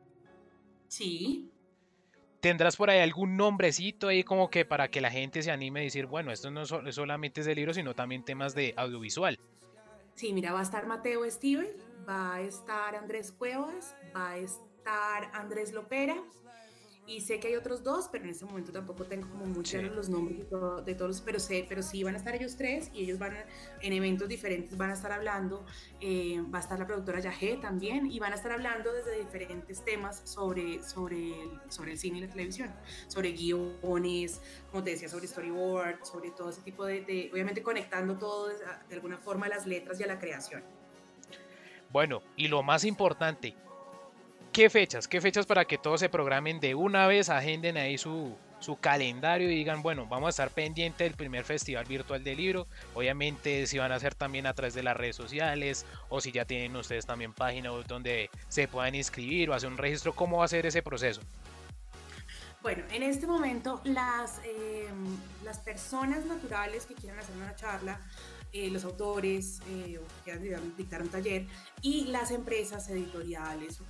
Sí. 0.88 1.50
¿Tendrás 2.40 2.76
por 2.76 2.90
ahí 2.90 3.00
algún 3.00 3.36
nombrecito 3.36 4.08
ahí 4.08 4.24
como 4.24 4.50
que 4.50 4.64
para 4.64 4.88
que 4.88 5.00
la 5.00 5.10
gente 5.10 5.42
se 5.42 5.50
anime 5.50 5.80
a 5.80 5.82
decir, 5.84 6.06
bueno, 6.06 6.32
esto 6.32 6.50
no 6.50 6.64
solamente 6.66 7.40
es 7.40 7.46
de 7.46 7.54
libro, 7.54 7.72
sino 7.72 7.94
también 7.94 8.24
temas 8.24 8.54
de 8.54 8.74
audiovisual? 8.76 9.38
Sí, 10.14 10.32
mira, 10.32 10.52
va 10.52 10.60
a 10.60 10.62
estar 10.62 10.86
Mateo 10.86 11.30
Steven, 11.30 11.68
va 12.08 12.34
a 12.34 12.40
estar 12.40 12.96
Andrés 12.96 13.32
Cuevas, 13.32 13.94
va 14.14 14.30
a 14.30 14.38
estar 14.38 15.30
Andrés 15.34 15.72
Lopera, 15.72 16.16
y 17.06 17.20
sé 17.20 17.40
que 17.40 17.48
hay 17.48 17.56
otros 17.56 17.82
dos, 17.82 18.08
pero 18.10 18.24
en 18.24 18.30
este 18.30 18.44
momento 18.44 18.70
tampoco 18.70 19.04
tengo 19.04 19.28
como 19.28 19.44
muy 19.46 19.64
claros 19.64 19.94
los 19.94 20.08
nombres 20.08 20.38
de, 20.84 20.94
todos, 20.94 21.20
pero 21.20 21.40
sé, 21.40 21.66
pero 21.68 21.82
sí 21.82 22.04
van 22.04 22.14
a 22.14 22.18
estar 22.18 22.34
ellos 22.34 22.56
tres 22.56 22.90
y 22.94 23.02
ellos 23.02 23.18
van 23.18 23.36
en 23.80 23.92
eventos 23.92 24.28
diferentes, 24.28 24.76
van 24.76 24.90
a 24.90 24.92
estar 24.94 25.10
hablando, 25.10 25.66
eh, 26.00 26.40
va 26.52 26.58
a 26.58 26.60
estar 26.60 26.78
la 26.78 26.86
productora 26.86 27.18
Yahé 27.18 27.56
también 27.56 28.06
y 28.10 28.20
van 28.20 28.32
a 28.32 28.36
estar 28.36 28.52
hablando 28.52 28.92
desde 28.92 29.18
diferentes 29.18 29.84
temas 29.84 30.22
sobre, 30.24 30.82
sobre, 30.82 31.42
el, 31.42 31.60
sobre 31.68 31.92
el 31.92 31.98
cine 31.98 32.18
y 32.18 32.20
la 32.20 32.28
televisión, 32.28 32.72
sobre 33.08 33.32
guiones, 33.32 34.40
como 34.70 34.84
te 34.84 34.90
decía, 34.90 35.08
sobre 35.08 35.26
storyboard, 35.26 36.04
sobre 36.04 36.30
todo 36.30 36.50
ese 36.50 36.62
tipo 36.62 36.84
de, 36.84 37.00
de 37.00 37.30
obviamente 37.32 37.62
conectando 37.62 38.16
todo 38.16 38.48
de, 38.48 38.54
de 38.88 38.94
alguna 38.94 39.18
forma 39.18 39.46
a 39.46 39.48
las 39.48 39.66
letras 39.66 39.98
y 39.98 40.04
a 40.04 40.06
la 40.06 40.20
creación. 40.20 40.62
Bueno, 41.90 42.22
y 42.36 42.48
lo 42.48 42.62
más 42.62 42.84
importante, 42.84 43.54
¿Qué 44.52 44.68
fechas? 44.68 45.08
¿Qué 45.08 45.22
fechas 45.22 45.46
para 45.46 45.64
que 45.64 45.78
todos 45.78 46.00
se 46.00 46.10
programen 46.10 46.60
de 46.60 46.74
una 46.74 47.06
vez, 47.06 47.30
agenden 47.30 47.78
ahí 47.78 47.96
su, 47.96 48.36
su 48.60 48.76
calendario 48.76 49.50
y 49.50 49.54
digan, 49.54 49.82
bueno, 49.82 50.06
vamos 50.06 50.26
a 50.26 50.30
estar 50.30 50.50
pendiente 50.50 51.04
del 51.04 51.14
primer 51.14 51.44
festival 51.44 51.86
virtual 51.86 52.22
del 52.22 52.36
libro. 52.36 52.66
Obviamente 52.94 53.66
si 53.66 53.78
van 53.78 53.92
a 53.92 53.94
hacer 53.94 54.14
también 54.14 54.46
a 54.46 54.52
través 54.52 54.74
de 54.74 54.82
las 54.82 54.94
redes 54.94 55.16
sociales 55.16 55.86
o 56.10 56.20
si 56.20 56.32
ya 56.32 56.44
tienen 56.44 56.76
ustedes 56.76 57.06
también 57.06 57.32
páginas 57.32 57.72
donde 57.86 58.28
se 58.48 58.68
puedan 58.68 58.94
inscribir 58.94 59.48
o 59.48 59.54
hacer 59.54 59.70
un 59.70 59.78
registro, 59.78 60.14
¿cómo 60.14 60.38
va 60.38 60.44
a 60.44 60.48
ser 60.48 60.66
ese 60.66 60.82
proceso? 60.82 61.22
Bueno, 62.60 62.84
en 62.92 63.02
este 63.02 63.26
momento 63.26 63.80
las, 63.84 64.38
em, 64.44 65.16
las 65.44 65.58
personas 65.60 66.26
naturales 66.26 66.84
que 66.84 66.94
quieran 66.94 67.18
hacer 67.18 67.34
una 67.36 67.56
charla 67.56 68.00
eh, 68.54 68.68
los 68.68 68.84
autores 68.84 69.62
eh, 69.70 69.98
o 69.98 70.02
que 70.24 70.38
quieran 70.38 70.76
dictar 70.76 71.00
un 71.00 71.08
taller 71.08 71.46
y 71.80 72.04
las 72.08 72.30
empresas 72.30 72.86
editoriales 72.90 73.80
o, 73.80 73.84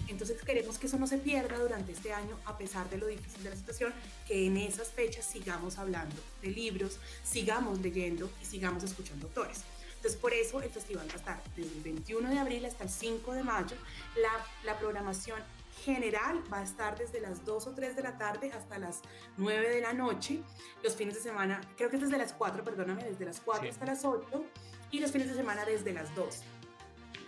Entonces 0.08 0.42
queremos 0.42 0.78
que 0.78 0.88
eso 0.88 0.98
no 0.98 1.06
se 1.06 1.18
pierda 1.18 1.58
durante 1.58 1.92
este 1.92 2.12
año, 2.12 2.36
a 2.44 2.58
pesar 2.58 2.90
de 2.90 2.98
lo 2.98 3.06
difícil 3.06 3.44
de 3.44 3.50
la 3.50 3.56
situación, 3.56 3.92
que 4.26 4.46
en 4.46 4.56
esas 4.56 4.88
fechas 4.88 5.24
sigamos 5.24 5.78
hablando 5.78 6.16
de 6.42 6.48
libros, 6.48 6.98
sigamos 7.22 7.80
leyendo 7.80 8.28
y 8.42 8.44
sigamos 8.44 8.82
escuchando 8.82 9.28
autores. 9.28 9.62
Entonces 9.96 10.18
por 10.18 10.32
eso 10.32 10.62
el 10.62 10.70
festival 10.70 11.06
va 11.08 11.12
a 11.12 11.16
estar 11.16 11.42
desde 11.54 11.72
el 11.76 11.82
21 11.82 12.30
de 12.30 12.38
abril 12.38 12.64
hasta 12.64 12.84
el 12.84 12.90
5 12.90 13.34
de 13.34 13.42
mayo. 13.42 13.76
La, 14.16 14.44
la 14.64 14.78
programación 14.78 15.38
general 15.84 16.42
va 16.52 16.60
a 16.60 16.64
estar 16.64 16.98
desde 16.98 17.20
las 17.20 17.44
2 17.44 17.66
o 17.66 17.70
3 17.72 17.96
de 17.96 18.02
la 18.02 18.18
tarde 18.18 18.50
hasta 18.52 18.78
las 18.78 19.00
9 19.36 19.68
de 19.68 19.80
la 19.80 19.92
noche. 19.92 20.40
Los 20.82 20.96
fines 20.96 21.14
de 21.14 21.20
semana, 21.20 21.60
creo 21.76 21.90
que 21.90 21.96
es 21.96 22.02
desde 22.02 22.18
las 22.18 22.32
4, 22.32 22.64
perdóname, 22.64 23.04
desde 23.04 23.26
las 23.26 23.40
4 23.40 23.68
hasta 23.68 23.86
las 23.86 24.04
8 24.04 24.44
y 24.90 25.00
los 25.00 25.12
fines 25.12 25.28
de 25.28 25.34
semana 25.34 25.64
desde 25.64 25.92
las 25.92 26.14
2 26.14 26.42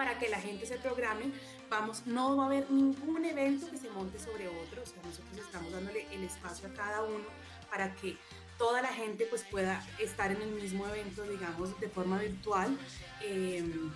para 0.03 0.19
que 0.19 0.29
la 0.29 0.41
gente 0.41 0.67
se 0.67 0.79
programe. 0.79 1.27
Vamos, 1.71 2.07
no 2.07 2.37
va 2.37 2.43
a 2.43 2.47
haber 2.47 2.69
ningún 2.73 3.25
evento 3.25 3.71
que 3.71 3.77
se 3.77 3.89
monte 3.89 4.19
sobre 4.19 4.49
otro, 4.49 4.83
o 4.83 4.87
sea, 4.87 5.01
nosotros 5.05 5.39
estamos 5.39 5.71
dándole 5.71 6.09
el 6.13 6.25
espacio 6.25 6.69
a 6.69 6.73
cada 6.73 7.05
uno 7.05 7.25
para 7.71 7.95
que 7.95 8.17
toda 8.59 8.83
la 8.83 8.89
gente 8.89 9.27
pues 9.31 9.45
pueda 9.45 9.81
estar 10.01 10.33
en 10.33 10.43
el 10.43 10.51
mismo 10.51 10.89
evento, 10.89 11.23
digamos, 11.23 11.79
de 11.79 11.89
forma 11.89 12.19
virtual. 12.19 12.77
Em, 13.23 13.93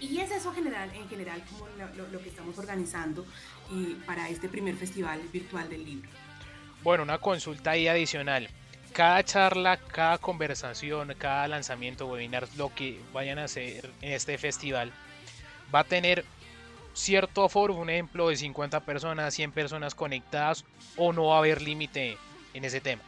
y 0.00 0.20
es 0.20 0.30
eso 0.30 0.54
general, 0.54 0.90
en 0.94 1.06
general 1.10 1.44
como 1.50 1.68
lo, 1.68 2.22
que 2.22 2.30
estamos 2.30 2.56
organizando 2.56 3.26
eh, 3.72 3.96
para 4.06 4.30
este 4.30 4.48
primer 4.48 4.74
festival 4.74 5.20
virtual 5.30 5.68
del 5.68 5.84
libro. 5.84 6.08
Bueno, 6.82 7.02
una 7.02 7.18
consulta 7.18 7.72
ahí 7.72 7.88
adicional. 7.88 8.48
cada 8.94 9.22
charla, 9.22 9.76
cada 9.76 10.16
conversación, 10.16 11.14
cada 11.18 11.46
lanzamiento, 11.46 12.06
webinar, 12.06 12.48
lo 12.56 12.74
que 12.74 12.98
vayan 13.12 13.38
a 13.38 13.44
hacer 13.44 13.88
en 14.00 14.12
este 14.12 14.36
festival, 14.38 14.92
va 15.74 15.80
a 15.80 15.84
tener 15.84 16.24
cierto 16.94 17.44
aforo, 17.44 17.74
un 17.74 17.90
ejemplo 17.90 18.28
de 18.28 18.36
50 18.36 18.80
personas, 18.80 19.34
100 19.34 19.52
personas 19.52 19.94
conectadas 19.94 20.64
o 20.96 21.12
no 21.12 21.26
va 21.26 21.36
a 21.36 21.38
haber 21.38 21.62
límite 21.62 22.18
en 22.54 22.64
ese 22.64 22.80
tema. 22.80 23.02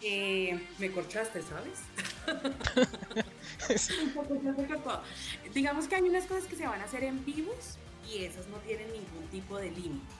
Eh, 0.00 0.58
me 0.78 0.90
corchaste, 0.92 1.42
¿sabes? 1.42 1.80
Digamos 5.54 5.88
que 5.88 5.96
hay 5.96 6.02
unas 6.02 6.26
cosas 6.26 6.44
que 6.44 6.56
se 6.56 6.66
van 6.66 6.80
a 6.80 6.84
hacer 6.84 7.04
en 7.04 7.24
vivos 7.24 7.78
y 8.08 8.24
esas 8.24 8.46
no 8.48 8.58
tienen 8.58 8.86
ningún 8.92 9.26
tipo 9.30 9.58
de 9.58 9.70
límite. 9.70 10.17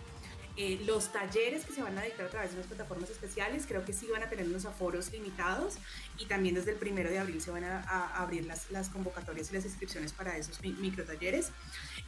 Eh, 0.61 0.83
los 0.87 1.13
talleres 1.13 1.65
que 1.65 1.73
se 1.73 1.81
van 1.85 1.97
a 1.97 2.03
dictar 2.03 2.27
a 2.27 2.31
través 2.31 2.51
de 2.51 2.57
unas 2.57 2.67
plataformas 2.67 3.09
especiales 3.11 3.65
creo 3.65 3.85
que 3.85 3.93
sí 3.93 4.09
van 4.11 4.25
a 4.25 4.29
tener 4.29 4.45
unos 4.45 4.65
aforos 4.65 5.13
limitados 5.13 5.77
y 6.19 6.27
también 6.27 6.57
desde 6.57 6.73
el 6.73 6.79
primero 6.79 7.09
de 7.11 7.21
abril 7.21 7.41
se 7.41 7.53
van 7.53 7.63
a, 7.63 7.81
abrir 8.17 8.45
las, 8.45 8.69
las, 8.73 8.89
convocatorias 8.89 9.53
y 9.53 9.55
las 9.55 9.65
inscripciones 9.65 10.13
para 10.13 10.37
esos 10.37 10.61
micro 10.61 11.05
talleres 11.05 11.53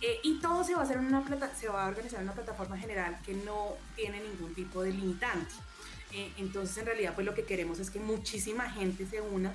eh, 0.00 0.18
y 0.24 0.40
todo 0.40 0.64
se 0.64 0.74
va 0.74 0.80
a 0.80 0.82
hacer 0.82 0.96
en 0.96 1.04
una 1.04 1.24
plata, 1.24 1.54
se 1.54 1.68
va 1.68 1.84
a 1.84 1.88
organizar 1.90 2.18
en 2.18 2.24
una 2.24 2.34
plataforma 2.34 2.76
general 2.76 3.20
que 3.24 3.34
no 3.34 3.76
tiene 3.94 4.20
ningún 4.20 4.52
tipo 4.52 4.82
de 4.82 4.90
limitante. 4.90 5.54
Eh, 6.12 6.32
entonces 6.38 6.76
en 6.78 6.86
realidad 6.86 7.14
pues 7.14 7.24
lo 7.24 7.36
que 7.36 7.44
queremos 7.44 7.78
es 7.78 7.88
que 7.88 8.00
muchísima 8.00 8.68
gente 8.68 9.06
se 9.06 9.20
una 9.20 9.52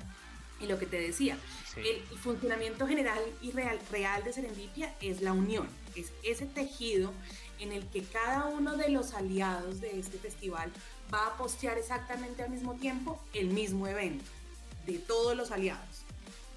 y 0.58 0.68
lo 0.68 0.78
que 0.78 0.86
te 0.86 0.98
decía, 0.98 1.36
el 1.76 2.00
funcionamiento 2.16 2.86
general 2.86 3.20
y 3.42 3.50
real, 3.50 3.78
real 3.90 4.24
de 4.24 4.32
Serendipia 4.32 4.94
es 5.02 5.20
la 5.20 5.34
unión, 5.34 5.68
es 5.94 6.12
ese 6.22 6.46
tejido 6.46 7.12
en 7.58 7.72
el 7.72 7.86
que 7.88 8.02
cada 8.02 8.46
uno 8.46 8.76
de 8.76 8.88
los 8.90 9.14
aliados 9.14 9.80
de 9.80 9.98
este 9.98 10.18
festival 10.18 10.70
va 11.12 11.26
a 11.26 11.36
postear 11.36 11.78
exactamente 11.78 12.42
al 12.42 12.50
mismo 12.50 12.74
tiempo 12.74 13.20
el 13.32 13.48
mismo 13.48 13.86
evento, 13.86 14.24
de 14.86 14.98
todos 14.98 15.36
los 15.36 15.50
aliados. 15.50 16.02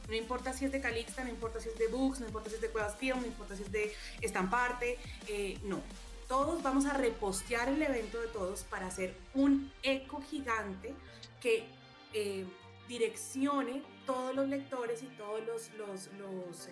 No 0.08 0.16
importa 0.16 0.54
si 0.54 0.66
es 0.66 0.72
de 0.72 0.82
Calixta, 0.82 1.24
no 1.24 1.30
importa 1.30 1.60
si 1.60 1.70
es 1.70 1.78
de 1.78 1.88
Books, 1.88 2.20
no 2.20 2.26
importa 2.26 2.50
si 2.50 2.56
es 2.56 2.62
de 2.62 2.70
Cuevas 2.70 2.96
Film, 2.98 3.22
no 3.22 3.28
importa 3.28 3.56
si 3.56 3.64
es 3.64 3.72
de 3.72 3.94
Estamparte, 4.22 4.98
eh, 5.28 5.60
no. 5.64 5.82
Todos 6.28 6.64
vamos 6.64 6.86
a 6.86 6.94
repostear 6.94 7.70
el 7.70 7.82
evento 7.82 8.20
de 8.20 8.28
todos 8.28 8.64
para 8.64 8.88
hacer 8.88 9.16
un 9.34 9.72
eco 9.84 10.22
gigante 10.30 10.94
que 11.42 11.66
eh, 12.14 12.46
direccione 12.88 13.84
todos 14.06 14.36
los 14.36 14.48
lectores 14.50 15.04
y 15.04 15.06
todos 15.16 15.42
los, 15.46 15.70
los, 16.18 16.68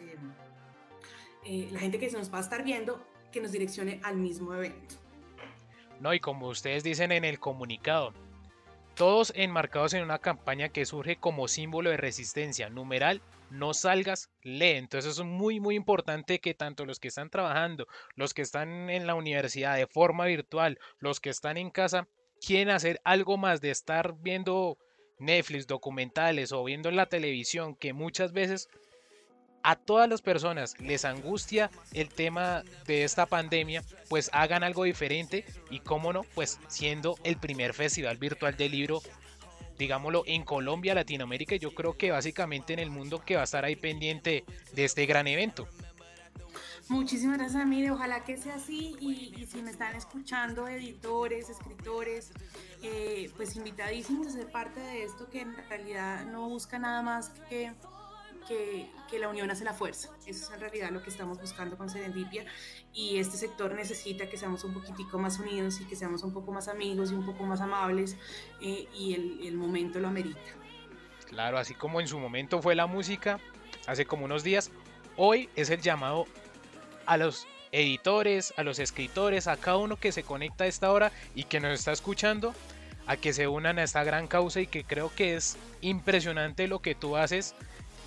eh, 1.46 1.70
la 1.72 1.80
gente 1.80 2.00
que 2.00 2.10
se 2.10 2.18
nos 2.18 2.34
va 2.34 2.40
a 2.40 2.42
estar 2.42 2.64
viendo 2.64 3.00
que 3.38 3.44
nos 3.44 3.52
direccione 3.52 4.00
al 4.04 4.18
mismo 4.18 4.52
evento. 4.56 4.96
No, 6.00 6.12
y 6.12 6.20
como 6.20 6.48
ustedes 6.48 6.84
dicen 6.84 7.12
en 7.12 7.24
el 7.24 7.40
comunicado, 7.40 8.12
todos 8.96 9.32
enmarcados 9.36 9.94
en 9.94 10.02
una 10.02 10.18
campaña 10.18 10.70
que 10.70 10.88
surge 10.88 11.18
como 11.18 11.48
símbolo 11.48 11.92
de 11.92 11.98
resistencia, 11.98 12.72
numeral, 12.72 13.22
no 13.52 13.76
salgas, 13.76 14.32
lee. 14.42 14.72
Entonces 14.72 15.20
es 15.20 15.24
muy, 15.24 15.60
muy 15.60 15.76
importante 15.76 16.40
que 16.40 16.56
tanto 16.56 16.84
los 16.84 17.00
que 17.00 17.10
están 17.10 17.30
trabajando, 17.30 17.88
los 18.16 18.34
que 18.34 18.42
están 18.42 18.90
en 18.90 19.06
la 19.06 19.14
universidad 19.14 19.76
de 19.76 19.86
forma 19.86 20.26
virtual, 20.26 20.80
los 20.98 21.20
que 21.20 21.30
están 21.30 21.58
en 21.58 21.70
casa, 21.70 22.08
quieren 22.44 22.72
hacer 22.72 23.00
algo 23.04 23.38
más 23.38 23.62
de 23.62 23.70
estar 23.70 24.16
viendo 24.20 24.80
Netflix, 25.20 25.68
documentales 25.68 26.52
o 26.52 26.64
viendo 26.64 26.90
la 26.90 27.06
televisión, 27.06 27.76
que 27.76 27.94
muchas 27.94 28.34
veces 28.34 28.68
a 29.68 29.76
todas 29.76 30.08
las 30.08 30.22
personas 30.22 30.80
les 30.80 31.04
angustia 31.04 31.70
el 31.92 32.08
tema 32.08 32.64
de 32.86 33.04
esta 33.04 33.26
pandemia, 33.26 33.84
pues 34.08 34.30
hagan 34.32 34.64
algo 34.64 34.86
diferente 34.86 35.44
y 35.70 35.82
cómo 35.82 36.14
no, 36.14 36.24
pues 36.36 36.58
siendo 36.70 37.18
el 37.26 37.36
primer 37.36 37.74
festival 37.74 38.16
virtual 38.16 38.56
de 38.56 38.70
libro, 38.70 39.02
digámoslo, 39.78 40.24
en 40.26 40.46
Colombia, 40.46 40.96
Latinoamérica, 40.96 41.58
yo 41.58 41.76
creo 41.76 41.98
que 41.98 42.12
básicamente 42.12 42.72
en 42.72 42.80
el 42.80 42.90
mundo 42.90 43.22
que 43.26 43.36
va 43.36 43.42
a 43.42 43.44
estar 43.44 43.66
ahí 43.66 43.76
pendiente 43.76 44.46
de 44.72 44.86
este 44.86 45.06
gran 45.06 45.28
evento. 45.28 45.68
Muchísimas 46.88 47.38
gracias, 47.38 47.62
Amire. 47.62 47.92
Ojalá 47.92 48.24
que 48.24 48.38
sea 48.38 48.56
así. 48.56 48.96
Y, 49.02 49.46
si 49.48 49.62
me 49.62 49.72
están 49.72 49.98
escuchando, 49.98 50.70
editores, 50.70 51.50
escritores, 51.50 52.32
eh, 52.82 53.30
pues 53.36 53.58
invitadísimos 53.58 54.28
a 54.28 54.32
ser 54.32 54.50
parte 54.50 54.80
de 54.80 55.04
esto 55.04 55.30
que 55.30 55.42
en 55.42 55.58
realidad 55.68 56.26
no 56.26 56.48
busca 56.48 56.80
nada 56.80 57.02
más 57.02 57.32
que 57.50 57.74
que, 58.48 58.90
la 59.20 59.30
unión 59.30 59.50
hace 59.50 59.64
la 59.64 59.74
fuerza. 59.74 60.10
Eso 60.26 60.46
es 60.46 60.52
en 60.52 60.60
realidad 60.60 60.92
lo 60.92 61.02
que 61.02 61.10
estamos 61.10 61.40
buscando 61.40 61.78
con 61.78 61.90
Serendipia 61.90 62.46
y 62.94 63.18
este 63.18 63.38
sector 63.38 63.74
necesita 63.74 64.30
que 64.30 64.38
seamos 64.38 64.64
un 64.64 64.74
poquitico 64.74 65.18
más 65.18 65.40
unidos 65.40 65.80
y 65.82 65.86
que 65.86 65.96
seamos 65.96 66.24
un 66.24 66.34
poco 66.34 66.52
más 66.52 66.68
amigos 66.68 67.12
y 67.12 67.16
un 67.16 67.26
poco 67.26 67.44
más 67.44 67.62
amables 67.62 68.16
eh, 68.62 68.88
y 68.94 69.14
el, 69.14 69.48
el 69.48 69.56
momento 69.56 70.00
lo 70.00 70.08
amerita. 70.10 70.40
Claro, 71.26 71.58
así 71.58 71.74
como 71.74 72.00
en 72.02 72.08
su 72.08 72.20
momento 72.20 72.62
fue 72.62 72.76
la 72.76 72.88
música, 72.88 73.40
hace 73.88 74.06
como 74.06 74.26
unos 74.26 74.44
días, 74.44 74.72
hoy 75.16 75.50
es 75.56 75.70
el 75.70 75.82
llamado 75.82 76.26
a 77.06 77.18
los 77.18 77.48
editores, 77.72 78.54
a 78.58 78.64
los 78.64 78.80
escritores, 78.80 79.48
a 79.48 79.58
cada 79.58 79.78
uno 79.78 79.98
que 79.98 80.12
se 80.12 80.24
conecta 80.24 80.66
a 80.66 80.68
esta 80.68 80.92
hora 80.92 81.12
y 81.36 81.44
que 81.46 81.60
nos 81.60 81.74
está 81.74 81.92
escuchando, 81.92 82.54
a 83.08 83.18
que 83.18 83.34
se 83.34 83.48
unan 83.48 83.80
a 83.80 83.84
esta 83.84 84.04
gran 84.04 84.28
causa 84.28 84.62
y 84.62 84.68
que 84.68 84.84
creo 84.84 85.12
que 85.14 85.36
es 85.36 85.58
impresionante 85.82 86.68
lo 86.68 86.80
que 86.80 86.96
tú 86.96 87.18
haces 87.18 87.56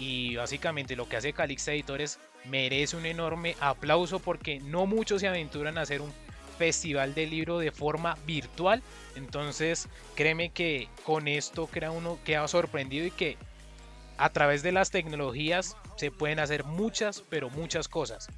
y 0.00 0.34
básicamente 0.34 0.96
lo 0.96 1.08
que 1.08 1.16
hace 1.16 1.34
Calixta 1.34 1.72
Editores 1.72 2.18
merece 2.46 2.96
un 2.96 3.04
enorme 3.04 3.54
aplauso 3.60 4.18
porque 4.18 4.58
no 4.58 4.86
muchos 4.86 5.20
se 5.20 5.28
aventuran 5.28 5.76
a 5.76 5.82
hacer 5.82 6.00
un 6.00 6.10
festival 6.58 7.14
de 7.14 7.26
libro 7.26 7.58
de 7.58 7.70
forma 7.70 8.16
virtual. 8.26 8.82
Entonces, 9.14 9.88
créeme 10.14 10.50
que 10.50 10.88
con 11.04 11.28
esto 11.28 11.66
crea 11.66 11.90
uno 11.90 12.18
queda 12.24 12.48
sorprendido 12.48 13.06
y 13.06 13.10
que 13.10 13.36
a 14.16 14.30
través 14.30 14.62
de 14.62 14.72
las 14.72 14.90
tecnologías 14.90 15.76
se 15.96 16.10
pueden 16.10 16.38
hacer 16.38 16.64
muchas, 16.64 17.22
pero 17.28 17.50
muchas 17.50 17.86
cosas. 17.86 18.28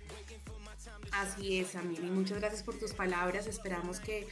Así 1.12 1.60
es, 1.60 1.76
Amiri. 1.76 2.08
Muchas 2.08 2.40
gracias 2.40 2.62
por 2.62 2.78
tus 2.78 2.92
palabras. 2.92 3.46
Esperamos 3.46 4.00
que, 4.00 4.26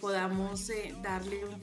podamos 0.00 0.70
eh, 0.70 0.94
darle 1.02 1.44
un 1.44 1.60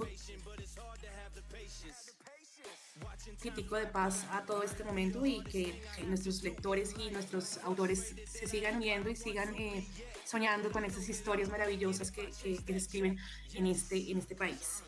crítico 3.40 3.76
de 3.76 3.88
paz 3.88 4.26
a 4.32 4.44
todo 4.44 4.64
este 4.64 4.84
momento 4.84 5.26
y 5.26 5.44
que 5.44 5.82
nuestros 6.08 6.44
lectores 6.44 6.94
y 6.98 7.12
nuestros 7.12 7.58
autores 7.60 8.16
se 8.26 8.48
sigan 8.48 8.80
viendo 8.80 9.10
y 9.10 9.16
sigan 9.16 9.54
eh, 9.56 9.86
soñando 10.26 10.72
con 10.72 10.84
esas 10.86 11.08
historias 11.08 11.50
maravillosas 11.50 12.12
que, 12.12 12.28
que, 12.28 12.56
se 12.56 12.76
escriben 12.76 13.18
en 13.54 13.68
este, 13.68 14.12
en 14.12 14.18
este 14.18 14.36
país. 14.36 14.84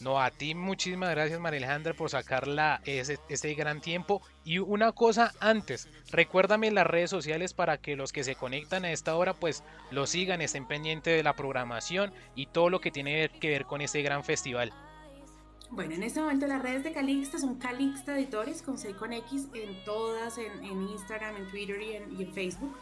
No, 0.00 0.18
a 0.18 0.30
ti 0.30 0.54
muchísimas 0.54 1.10
gracias 1.10 1.38
María 1.40 1.58
Alejandra 1.58 1.92
por 1.92 2.08
sacarla 2.08 2.80
ese, 2.86 3.18
ese 3.28 3.52
gran 3.52 3.82
tiempo. 3.82 4.22
Y 4.44 4.58
una 4.58 4.92
cosa 4.92 5.34
antes, 5.40 5.88
recuérdame 6.10 6.70
las 6.70 6.86
redes 6.86 7.10
sociales 7.10 7.52
para 7.52 7.76
que 7.76 7.96
los 7.96 8.10
que 8.10 8.24
se 8.24 8.34
conectan 8.34 8.86
a 8.86 8.92
esta 8.92 9.14
hora 9.14 9.34
pues 9.34 9.62
lo 9.90 10.06
sigan, 10.06 10.40
estén 10.40 10.66
pendientes 10.66 11.14
de 11.14 11.22
la 11.22 11.36
programación 11.36 12.14
y 12.34 12.46
todo 12.46 12.70
lo 12.70 12.80
que 12.80 12.90
tiene 12.90 13.28
que 13.28 13.50
ver 13.50 13.66
con 13.66 13.82
este 13.82 14.00
gran 14.00 14.24
festival. 14.24 14.72
Bueno, 15.72 15.94
en 15.94 16.02
este 16.02 16.20
momento 16.20 16.48
las 16.48 16.60
redes 16.60 16.82
de 16.82 16.92
Calixta 16.92 17.38
son 17.38 17.54
Calixta 17.54 18.16
Editores 18.16 18.60
con 18.60 18.76
C 18.76 18.92
con 18.92 19.12
X 19.12 19.46
en 19.54 19.84
todas, 19.84 20.36
en, 20.38 20.64
Instagram, 20.64 21.36
en 21.36 21.48
Twitter 21.48 21.80
y 21.80 21.92
en, 21.94 22.32
Facebook. 22.32 22.76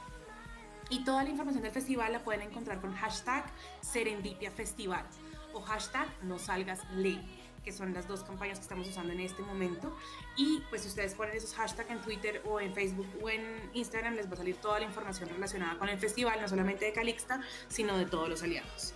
Y 0.89 1.05
toda 1.05 1.23
la 1.23 1.29
información 1.29 1.63
del 1.63 1.73
festival 1.73 2.13
la 2.13 2.25
pueden 2.25 2.41
encontrar 2.41 2.81
con 2.81 2.95
hashtag 2.95 3.45
Serendipia 3.83 4.51
Festival 4.51 5.05
o 5.53 5.61
hashtag 5.61 6.09
No 6.23 6.39
Salgas 6.39 6.81
Ley, 6.93 7.21
que 7.63 7.73
son 7.73 7.93
las 7.93 8.09
dos 8.09 8.25
campañas 8.25 8.59
que 8.59 8.63
estamos 8.63 8.89
usando 8.89 9.13
en 9.13 9.21
este 9.21 9.43
momento. 9.43 9.95
Y 10.39 10.63
pues 10.71 10.81
si 10.81 10.89
ustedes 10.89 11.15
ponen 11.15 11.37
esos 11.37 11.53
hashtags 11.53 11.91
en 11.91 12.01
Twitter 12.01 12.41
o 12.47 12.59
en 12.59 12.73
Facebook 12.73 13.09
o 13.23 13.29
en 13.29 13.71
Instagram, 13.75 14.15
les 14.15 14.31
va 14.31 14.33
a 14.33 14.37
salir 14.37 14.57
toda 14.57 14.79
la 14.79 14.87
información 14.87 15.29
relacionada 15.29 15.79
con 15.79 15.91
el 15.91 15.99
festival, 15.99 16.41
no 16.41 16.49
solamente 16.49 16.87
de 16.87 16.95
Calixta, 16.95 17.43
sino 17.69 17.99
de 17.99 18.07
todos 18.07 18.31
los 18.31 18.43
aliados. 18.43 18.95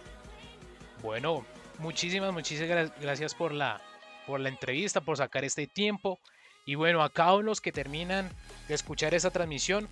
Bueno, 1.02 1.44
muchísimas, 1.78 2.32
muchísimas 2.32 2.92
gracias 3.00 3.34
por 3.34 3.52
la, 3.52 3.80
por 4.26 4.40
la 4.40 4.48
entrevista, 4.48 5.00
por 5.00 5.16
sacar 5.16 5.44
este 5.44 5.66
tiempo. 5.66 6.18
Y 6.64 6.76
bueno, 6.76 7.02
a 7.02 7.10
cada 7.10 7.36
los 7.42 7.60
que 7.60 7.72
terminan 7.72 8.30
de 8.68 8.74
escuchar 8.74 9.14
esta 9.14 9.30
transmisión, 9.30 9.88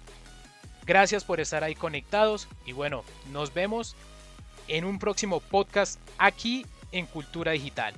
gracias 0.86 1.24
por 1.24 1.40
estar 1.40 1.64
ahí 1.64 1.74
conectados. 1.74 2.48
Y 2.64 2.72
bueno, 2.72 3.04
nos 3.32 3.52
vemos 3.52 3.96
en 4.68 4.84
un 4.84 4.98
próximo 4.98 5.40
podcast 5.40 6.00
aquí 6.18 6.64
en 6.92 7.06
Cultura 7.06 7.52
Digital. 7.52 7.94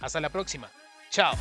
Hasta 0.00 0.20
la 0.20 0.28
próxima. 0.28 0.70
Chao. 1.10 1.34